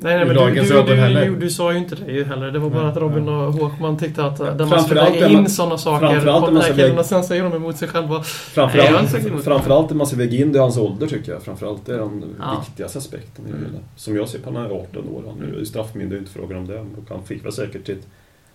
[0.00, 1.26] Nej, nej men du, lagens du, ögon du, heller.
[1.26, 2.50] du, du sa ju inte det ju heller.
[2.50, 3.46] Det var bara Nej, att Robin ja.
[3.46, 6.72] och Håkman tyckte att där man ska Framförallt väga in sådana saker på den här
[6.74, 8.08] killen och sen säger de emot sig själva.
[8.14, 8.24] Nej, jag
[8.70, 9.44] Framförallt, emot.
[9.44, 11.42] framförallt det man ska väga in det är hans ålder tycker jag.
[11.42, 12.62] Framförallt det är den Ja.
[12.66, 13.58] viktigaste aspekten Mm.
[13.96, 15.22] Som jag ser på, han är 18 år.
[15.26, 16.78] Han är straffmyndig, inte frågan om det.
[16.80, 17.96] Och han fick väl säkert till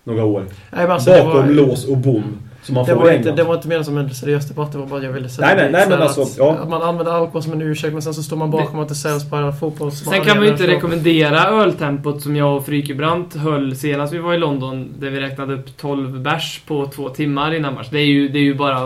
[0.04, 2.38] några år Nej, alltså, bakom var, lås och bom.
[2.62, 4.78] Som man det, får var inte, det var inte menat som en seriös debatt, det
[4.78, 6.56] var bara att jag ville säga Nej, nej, nej, men alltså, att, ja.
[6.62, 8.94] att man använder alkohol som en ursäkt men sen så står man bakom att det
[8.94, 10.16] säljs på fotbollsmatcher.
[10.16, 14.34] Sen kan man ju inte rekommendera öltempot som jag och Frykebrant höll senast vi var
[14.34, 17.88] i London, där vi räknade upp 12 bärs på två timmar innan match.
[17.90, 18.78] Det är ju, det är ju bara...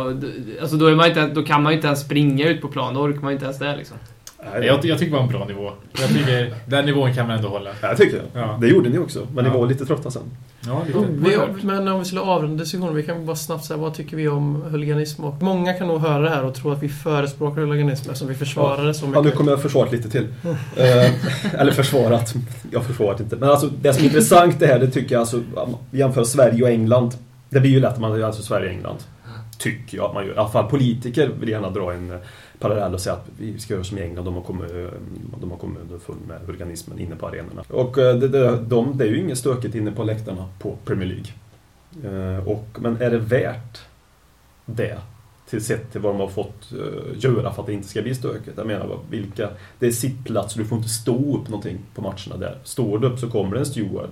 [0.61, 2.95] Alltså då, är man inte, då kan man ju inte ens springa ut på plan,
[2.95, 3.97] då orkar man ju inte ens det liksom.
[4.55, 5.71] Jag, jag tycker det var en bra nivå.
[6.01, 7.71] Jag tycker, den nivån kan man ändå hålla.
[7.83, 8.43] Ja, jag tycker jag.
[8.43, 8.59] Ja.
[8.61, 9.27] Det gjorde ni också.
[9.35, 9.59] Men ni Ja.
[9.59, 10.23] var lite trötta sen.
[10.67, 10.99] Ja, lite.
[11.11, 14.29] Vi, men om vi skulle avrunda diskussionen, vi kan bara snabbt säga vad tycker vi
[14.29, 15.25] om huliganism?
[15.25, 18.35] Och många kan nog höra det här och tro att vi förespråkar huliganism eftersom vi
[18.35, 19.35] försvarar det så Ja, nu mycket.
[19.39, 20.27] kommer jag försvarat lite till.
[20.77, 22.35] Eh, eller försvarat.
[22.71, 23.37] Jag försvarat inte.
[23.37, 25.43] Men alltså, det som är intressant det här, det tycker jag alltså,
[25.91, 27.15] jämför Sverige och England.
[27.51, 28.97] Det blir ju lätt att man alltså Sverige och England.
[29.59, 30.35] Tycker jag att man gör.
[30.35, 32.19] I alla fall politiker vill gärna dra en
[32.59, 34.25] parallell och säga att vi ska göra som i England.
[34.25, 34.87] De har kommit, eh,
[35.41, 37.63] de har kommit underfund med organismen inne på arenorna.
[37.69, 41.09] Och eh, det, det, de, det är ju inget stökigt inne på läktarna på Premier
[41.09, 41.33] League.
[42.05, 43.81] Eh, och, men är det värt
[44.67, 44.99] det?
[45.49, 46.73] Till sett till vad de har fått
[47.15, 48.57] göra för att det inte ska bli stökigt.
[48.57, 49.49] Jag menar, vilka...
[49.79, 52.59] Det är sittplats och du får inte stå upp någonting på matcherna där.
[52.65, 54.11] Står du upp så kommer det en steward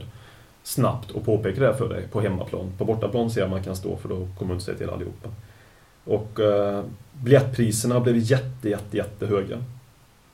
[0.63, 2.73] snabbt och påpekar det för dig på hemmaplan.
[2.79, 5.29] På bortaplan ser jag man kan stå för då kommer du inte säga till allihopa.
[6.07, 6.83] Och eh,
[7.23, 9.59] biljettpriserna blivit jätte, jätte, jättehöga.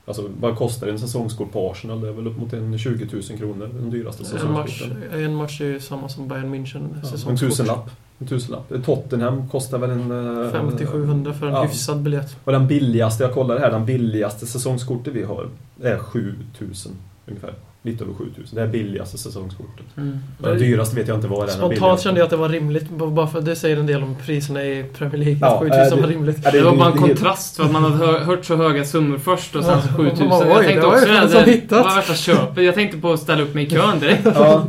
[0.05, 2.01] Alltså vad kostar en säsongskort på Arsenal?
[2.01, 5.23] Det är väl upp mot en 20 000 kronor, den dyraste En match, säsongskorten.
[5.23, 7.89] en match är ju samma som Bayern München Ja, en tusenlapp.
[8.19, 8.85] En tusenlapp.
[8.85, 10.11] Tottenham kostar väl en...
[10.11, 11.63] eh, 50-700 för en ja.
[11.63, 12.37] hyfsad biljett.
[12.43, 15.47] Och den billigaste, jag kollade här, den billigaste säsongskortet vi har
[15.81, 16.91] är 7000
[17.25, 17.53] ungefär.
[17.85, 18.55] Lite över 7000.
[18.55, 19.85] Det är billigaste säsongskortet.
[19.97, 20.17] Mm.
[20.37, 21.55] Men dyraste vet jag inte vad det är.
[21.57, 24.15] Spontant kände jag att det var rimligt, bara för att det säger en del om
[24.25, 25.37] priserna i Premier League.
[25.41, 26.37] Ja, att 7000 äh, var det- rimligt.
[26.43, 28.85] Ja, Det var bara en det- kontrast för att man hade hör, hört så höga
[28.85, 30.27] summor först och sen så Ja, 7000.
[30.29, 31.29] man bara, Jag tänkte det var också det.
[31.29, 32.63] som Det var värsta köpet.
[32.63, 34.25] Jag tänkte på att ställa upp mig i kön direkt.
[34.25, 34.67] Ja,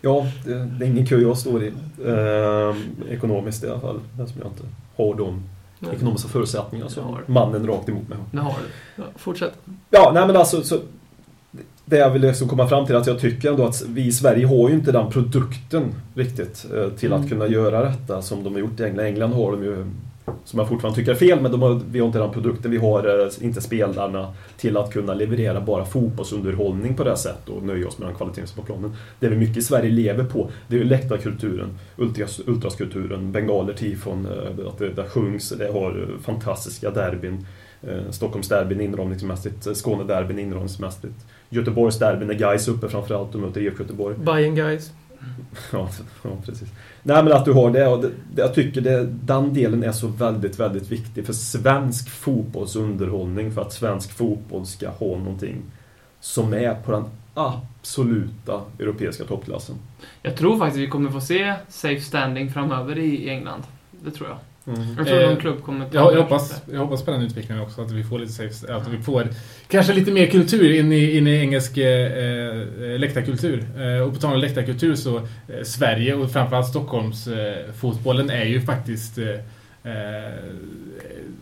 [0.00, 1.72] ja det, det är ingen kö jag står i.
[2.06, 4.00] Ehm, ekonomiskt i alla fall.
[4.20, 4.62] Eftersom jag inte
[4.96, 5.42] har de
[5.96, 6.90] ekonomiska förutsättningarna.
[7.02, 7.20] Har.
[7.26, 8.18] mannen rakt emot mig.
[8.30, 8.50] Det har
[8.96, 9.02] du.
[9.02, 9.52] Ja, fortsätt.
[9.90, 10.78] Ja, nej men alltså så,
[11.88, 14.12] Det jag vill liksom komma fram till är att jag tycker ändå att vi i
[14.12, 17.30] Sverige har ju inte den produkten riktigt eh, till att Mm.
[17.30, 19.06] kunna göra detta som de har gjort i England.
[19.06, 19.84] England har de ju
[20.44, 23.22] som jag fortfarande tycker är fel, men har, vi har inte den produkten, vi har
[23.22, 27.98] eh, inte spelarna till att kunna leverera bara fotbollsunderhållning på det sättet och nöja oss
[27.98, 28.96] med den kvaliteten som är på planen.
[29.20, 34.26] Det vi mycket i Sverige lever på, det är ju läktarkulturen, ultras, ultraskulturen, bengaler, tifon,
[34.26, 37.46] eh, att det, det sjungs, det har fantastiska derbyn.
[38.10, 41.26] Stockholmsderbyn inramningsmässigt, Skånederbyn inramningsmässigt.
[41.48, 44.16] Göteborgsderbyn när Gais uppe framförallt och möter IFK Göteborg.
[44.18, 44.90] Bayern guys.
[45.72, 45.88] Ja,
[46.22, 46.68] ja, precis.
[47.02, 49.92] Nej men att du har det och det, det, jag tycker det, den delen är
[49.92, 55.62] så väldigt, väldigt viktig för svensk fotbollsunderhållning, för att svensk fotboll ska ha någonting
[56.20, 59.76] som är på den absoluta europeiska toppklassen.
[60.22, 63.62] Jag tror faktiskt vi kommer få se safe standing framöver i England.
[63.90, 64.38] Det tror jag.
[64.96, 67.82] Jag tror Eh, någon klubb kommer Jag, jag, hoppas, jag hoppas på den utvecklingen också,
[67.82, 69.28] att vi får lite safe, att vi får
[69.68, 73.66] kanske lite mer kultur in i, in i engelsk eh, eh, läktarkultur.
[73.78, 78.44] Eh, och på tal om läktarkultur så, eh, Sverige och framförallt Stockholms eh, fotbollen är
[78.44, 79.28] ju faktiskt eh,
[79.92, 80.32] eh,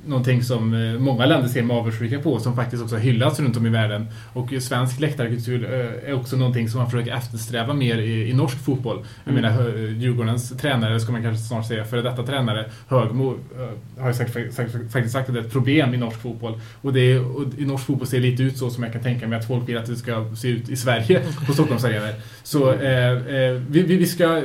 [0.06, 3.66] någonting som eh, många länder ser med avundsjuka på, som faktiskt också hyllas runt om
[3.66, 4.06] i världen.
[4.32, 8.64] Och svensk läktarkultur eh, är också någonting som man försöker eftersträva mer i, i norsk
[8.64, 9.04] fotboll.
[9.24, 9.42] Jag Mm.
[9.42, 14.14] menar, Djurgårdens tränare, ska man kanske snart säga, före detta tränare, Högmo, eh, har ju
[14.14, 16.60] sagt, sagt, faktiskt sagt att det är ett problem i norsk fotboll.
[16.80, 19.02] Och, det är, och i norsk fotboll ser det lite ut så som jag kan
[19.02, 22.10] tänka mig att folk vill att det ska se ut i Sverige på Stockholmsarenor.
[22.42, 24.42] Så eh, eh, vi, vi, ska,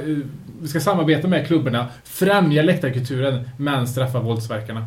[0.62, 4.86] vi ska samarbeta med klubbarna, främja läktarkulturen, men straffa våldsverkarna.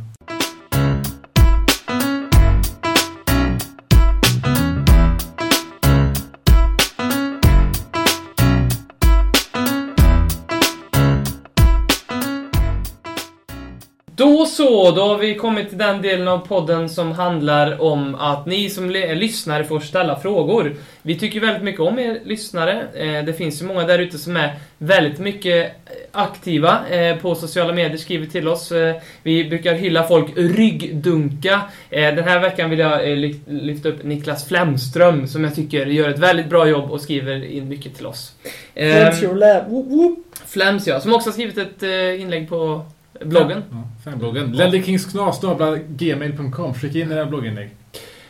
[14.67, 18.71] Så, då har vi kommit till den delen av podden som handlar om att ni
[18.71, 20.75] som le- lyssnare får ställa frågor.
[21.03, 22.83] Vi tycker väldigt mycket om er lyssnare.
[22.95, 25.73] Eh, Det finns ju många där ute som är väldigt mycket
[26.13, 28.73] aktiva eh, på sociala medier, skriver till oss.
[28.73, 31.61] Eh, Vi brukar hylla folk ryggdunka.
[31.91, 35.87] Eh, Den här veckan vill jag eh, ly- lyfta upp Niklas Flemström som jag tycker
[35.87, 38.33] gör ett väldigt bra jobb och skriver in mycket till oss.
[38.75, 39.69] Eh, your lab.
[39.71, 40.19] Woop.
[40.47, 42.85] Flems ja, som också har skrivit ett eh, inlägg på
[43.25, 43.63] bloggen.
[43.71, 44.53] Ja, fanbloggen.
[44.53, 46.75] Ledderkingsknas.gmail.com.
[46.75, 47.71] Skicka in era blogginlägg.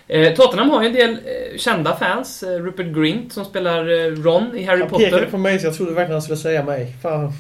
[0.09, 1.19] Eh, Tottenham har ju en del eh,
[1.59, 2.43] kända fans.
[2.43, 5.29] Eh, Rupert Grint som spelar eh, Ron i Harry Han pekade Potter.
[5.31, 6.97] på mig så jag trodde verkligen han skulle säga mig.
[7.03, 7.33] Fan.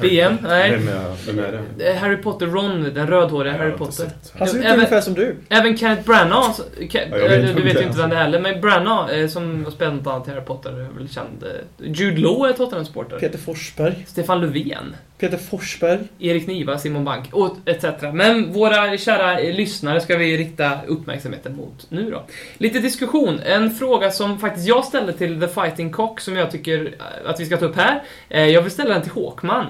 [0.00, 0.32] BM?
[0.42, 0.70] Nej.
[0.70, 1.90] Vem är, vem är det?
[1.90, 4.06] Eh, Harry Potter Ron, den rödhåriga Harry Potter.
[4.38, 5.36] Han ser ut Även- ungefär som du.
[5.48, 8.20] Även Kenneth Branagh, så- Ke- Ja, vet eh, du vet ju inte vem det är
[8.22, 11.44] heller, men Branagh som har spelat något annat i Harry Potter är väl känd.
[11.78, 13.18] Jude Law är Tottenham-supporter.
[13.18, 14.04] Peter Forsberg.
[14.08, 14.96] Stefan Löfven.
[15.20, 16.00] Peter Forsberg.
[16.18, 17.84] Erik Niva, Simon Bank och etc.
[18.12, 22.22] Men våra kära lyssnare ska vi rikta uppmärksamheten mot nu då.
[22.58, 23.40] Lite diskussion.
[23.40, 26.94] En fråga som faktiskt jag ställde till The Fighting Cock som jag tycker
[27.24, 28.02] att vi ska ta upp här.
[28.28, 29.66] Eh, jag vill ställa den till Håkman.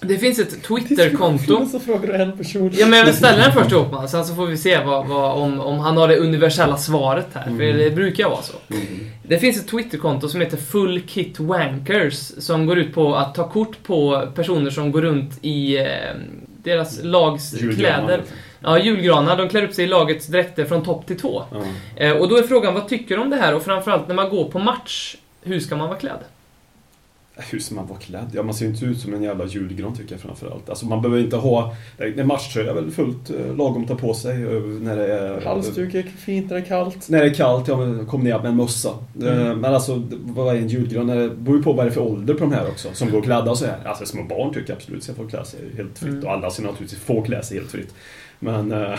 [0.00, 1.66] Det finns ett Twitterkonto.
[1.66, 2.70] Så frågar du en person.
[2.74, 5.06] Ja, men jag vill ställa den först till Håkman, sen så får vi se vad,
[5.06, 7.44] vad, om, om han har det universella svaret här.
[7.44, 8.54] För det brukar vara så.
[9.22, 13.48] Det finns ett Twitterkonto som heter Full Kit Wankers som går ut på att ta
[13.48, 15.84] kort på personer som går runt i eh,
[16.62, 18.18] deras lags Julgranar, kläder.
[18.18, 18.36] liksom.
[18.60, 19.36] Ja, julgranar.
[19.36, 21.44] De klär upp sig i lagets dräkter från topp till tå.
[21.52, 21.58] Ja.
[22.04, 23.54] Eh, och då är frågan, vad tycker du om det här?
[23.54, 26.20] Och framförallt när man går på match, hur ska man vara klädd?
[27.38, 28.30] Hur ska man vara klädd?
[28.32, 30.68] Ja, man ser ju inte ut som en jävla julgran tycker jag framförallt.
[30.68, 31.74] Alltså man behöver inte ha...
[31.98, 35.40] En matchtröja är väl fullt eh, lagom att ta på sig eh, när det är...
[35.40, 37.08] Halsduk är fint när det är kallt.
[37.08, 38.90] När det är kallt, ja men kom ner med en mössa.
[39.20, 39.46] Mm.
[39.46, 41.06] Eh, Men alltså, vad är en julgran?
[41.06, 43.22] Det beror ju på vad det är för ålder på de här också, som går
[43.22, 43.78] klädda så här.
[43.84, 46.12] Alltså små barn tycker jag absolut ska få klä sig helt fritt.
[46.12, 46.24] Mm.
[46.24, 47.94] Och alla ska naturligtvis få klä sig helt fritt.
[48.38, 48.74] Men...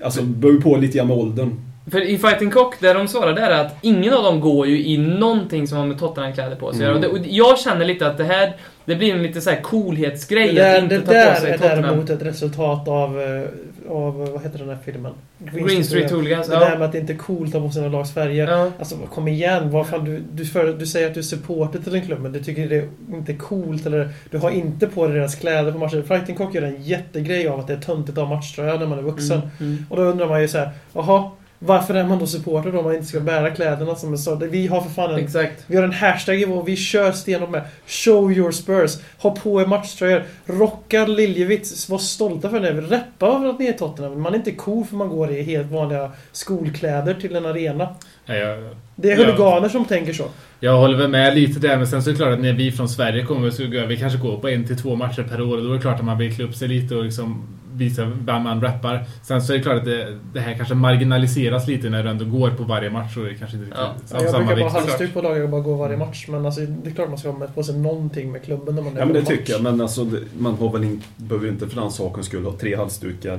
[0.00, 1.56] Alltså, det beror ju på lite grann med åldern.
[1.90, 4.84] För i Fighting Cock, där de svarar där är att ingen av dem går ju
[4.84, 6.82] i någonting som har med Tottenham-kläder på sig.
[6.84, 6.94] Mm.
[6.94, 9.60] Och, det, och jag känner lite att det här, det blir en lite så här
[9.62, 11.82] coolhetsgrej Det där, att inte det ta där på sig är Tottenham.
[11.82, 15.12] däremot ett resultat av, eh, av, vad heter den här filmen?
[15.38, 16.78] Green Street Hooligans, Det där ja.
[16.78, 18.48] med att det inte är coolt att ha på sina lags färger.
[18.48, 18.70] ja.
[18.78, 21.94] Alltså kom igen, vad fan, du, du, för, du säger att du är supporter till
[21.94, 25.16] en klubb men du tycker det är inte coolt eller du har inte på dig
[25.16, 26.04] deras kläder på matchen.
[26.04, 28.98] Fighting Cock gör en jättegrej av att det är töntigt att ha matchtröja när man
[28.98, 29.38] är vuxen.
[29.38, 29.86] Mm, mm.
[29.90, 32.84] Och då undrar man ju så här, jaha, varför är man då supporter då om
[32.84, 34.34] man inte ska bära kläderna som är så?
[34.34, 35.64] Vi har för fan en Exakt.
[35.66, 38.96] vi har en hashtag i vår, vi kör stenhårt med Show your Spurs.
[39.18, 40.22] Ha på er matchtröjor.
[40.46, 41.88] Rocka Liljevits.
[41.88, 42.72] Var stolta för det.
[42.72, 44.20] Reppa över att ni är Tottenham.
[44.20, 47.94] Man är inte cool för man går i helt vanliga skolkläder till en arena.
[48.26, 48.58] Nej, jag,
[49.00, 49.24] Det är Ja.
[49.26, 50.24] huliganer som tänker så.
[50.60, 52.72] Jag håller väl med lite där, men sen så är det klart att när vi
[52.72, 55.56] från Sverige kommer så går vi kanske går på en till två matcher per år
[55.56, 57.42] och då är det klart att man vill klä upp sig lite och liksom
[57.72, 59.04] visa vem man rappar.
[59.22, 62.24] Sen så är det klart att det, det här kanske marginaliseras lite när du ändå
[62.24, 63.84] går på varje match och det kanske inte Ja.
[63.94, 64.80] riktigt Ja, av jag samma brukar bara vikt.
[64.88, 66.26] halvstup på laget och bara gå varje match.
[66.28, 68.82] Men alltså, det är klart man ska ha med på sig någonting med klubben när
[68.82, 69.28] man är Ja men det match.
[69.28, 70.06] tycker jag, men alltså
[70.38, 73.38] man har väl in, behöver inte för den sakens skull ha tre halsdukar,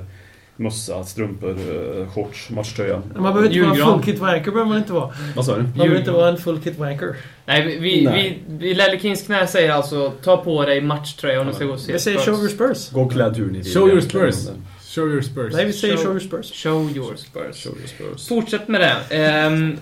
[0.60, 3.02] mössa, strumpor, eh, shorts, matchtröja.
[3.16, 3.94] Man behöver inte vara en Julgran.
[4.04, 4.52] full kit wanker.
[4.52, 5.12] behöver man inte vara.
[5.36, 5.62] Vad sa du?
[5.64, 7.16] Man behöver inte vara en full kit wanker.
[7.46, 8.42] Nej, vi, vi, Nej.
[8.48, 11.74] vi, vi Lelle Kings knä säger alltså ta på dig matchtröja om du ska gå
[11.74, 12.90] och se Vi säger show your spurs.
[12.90, 13.74] Gå klädd hur ni vill.
[13.74, 14.02] Show your.
[14.02, 14.48] Spurs.
[14.96, 15.54] Show your Spurs.
[15.54, 16.54] Nej, vi säger Show- show your spurs.
[16.54, 17.56] Show your Spurs.
[17.64, 18.28] Show your Spurs.
[18.28, 19.16] Fortsätt med det.
[19.18, 19.78] Ehm,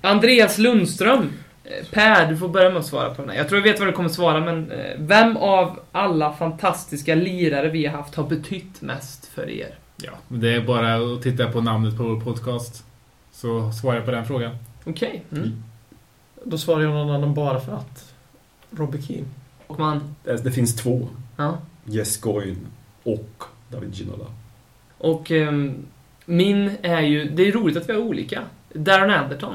[0.00, 1.30] Andreas Lundström.
[1.64, 3.36] Eh, Per, du får börja med att svara på den här.
[3.38, 7.68] Jag tror jag vet vad du kommer svara, men eh, vem av alla fantastiska lirare
[7.68, 9.74] vi har haft har betytt mest för er?
[10.04, 12.84] Ja, det är bara att titta på namnet på vår podcast.
[13.32, 14.56] Så svarar jag på den frågan.
[14.84, 15.24] Okej.
[15.32, 15.62] Mm.
[16.44, 18.14] Då svarar jag någon annan bara för att.
[18.70, 19.24] Robbie Keane.
[19.66, 20.14] Och man...
[20.24, 21.08] Det, det finns två.
[21.36, 21.58] Ja.
[21.84, 22.66] Jess Goyn
[23.02, 24.24] och David Ginola.
[24.98, 25.74] Och ehm,
[26.24, 27.30] min är ju...
[27.30, 28.42] Det är roligt att vi har olika.
[28.72, 29.54] Darren Anderton.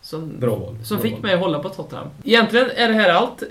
[0.00, 0.76] Som, Bra val.
[0.84, 1.22] Som Bra fick val.
[1.22, 2.08] mig att hålla på Tottenham.
[2.24, 3.42] Egentligen är det här allt.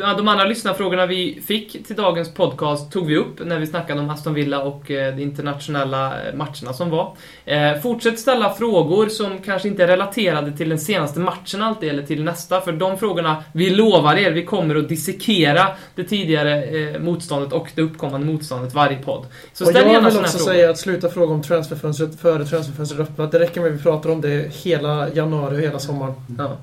[0.00, 4.00] Ja, De andra lyssnarfrågorna vi fick till dagens podcast tog vi upp när vi snackade
[4.00, 7.16] om Aston Villa och eh, de internationella eh, matcherna som var.
[7.44, 12.02] Eh, Fortsätt ställa frågor som kanske inte är relaterade till den senaste matchen alltid, eller
[12.02, 17.00] till nästa, för de frågorna, vi lovar er, vi kommer att dissekera det tidigare eh,
[17.00, 19.26] motståndet och det uppkommande motståndet varje podd.
[19.52, 20.52] Så och ställ jag gärna vill också frågor.
[20.52, 23.32] säga att sluta fråga om transferfönstret före transferfönstret öppnat.
[23.32, 26.14] Det räcker med att vi pratar om det hela januari och hela sommaren.
[26.38, 26.56] Ja.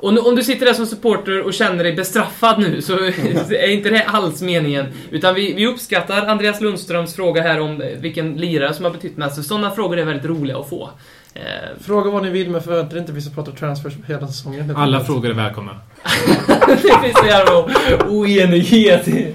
[0.00, 2.92] Och nu, om du sitter där som supporter och känner dig bestraffad nu så
[3.50, 4.86] är inte det alls meningen.
[5.10, 9.44] Utan vi, vi uppskattar Andreas Lundströms fråga här om vilken lirare som har betytt mest.
[9.44, 10.90] Sådana frågor är väldigt roliga att få.
[11.34, 11.42] Eh,
[11.80, 14.76] Fråga vad ni vill, men förvänta er inte att vi ska prata transfers hela säsongen.
[14.76, 15.76] Alla frågor är välkomna.
[16.66, 17.68] det finns så jävla
[18.08, 19.34] oenighet i...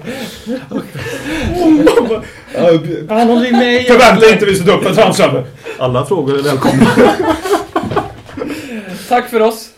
[3.08, 5.44] Han håller ju med Förvänta inte vi ska ta upp en transfer!
[5.78, 6.86] Alla frågor är välkomna.
[9.08, 9.73] Tack för oss!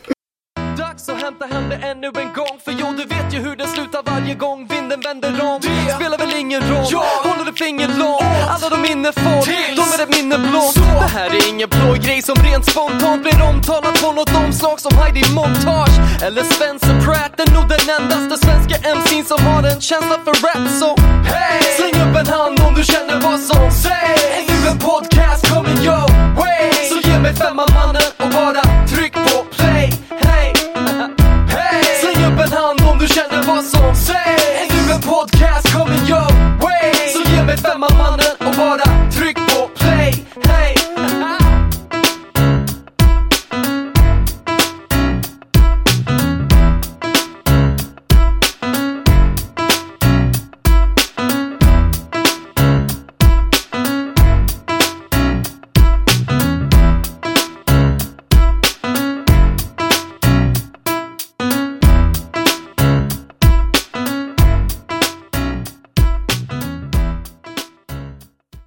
[1.47, 3.67] Dags att hämta hem det ännu en gång För jo, du vet ju hur det
[3.69, 5.61] slutar varje gång vinden vänder om.
[5.61, 6.85] Det spelar väl ingen roll,
[7.25, 8.23] håller du finger långt?
[8.49, 9.41] Alla de minne får,
[9.77, 13.43] de är ett minne blått Det här är ingen blå grej som rent spontant blir
[13.51, 18.77] omtalat på något omslag som Heidi Montage Eller Spencer Pratt, är nog den endaste svenska
[18.97, 20.91] MC'n som har en känsla för rap Så
[21.31, 21.63] hey!
[21.79, 25.81] släng upp en hand om du känner vad som sägs Är nu en podcast coming
[25.89, 26.07] your
[26.39, 26.71] way.
[26.91, 28.07] Så ge mig femman mannen
[35.27, 35.66] podcast.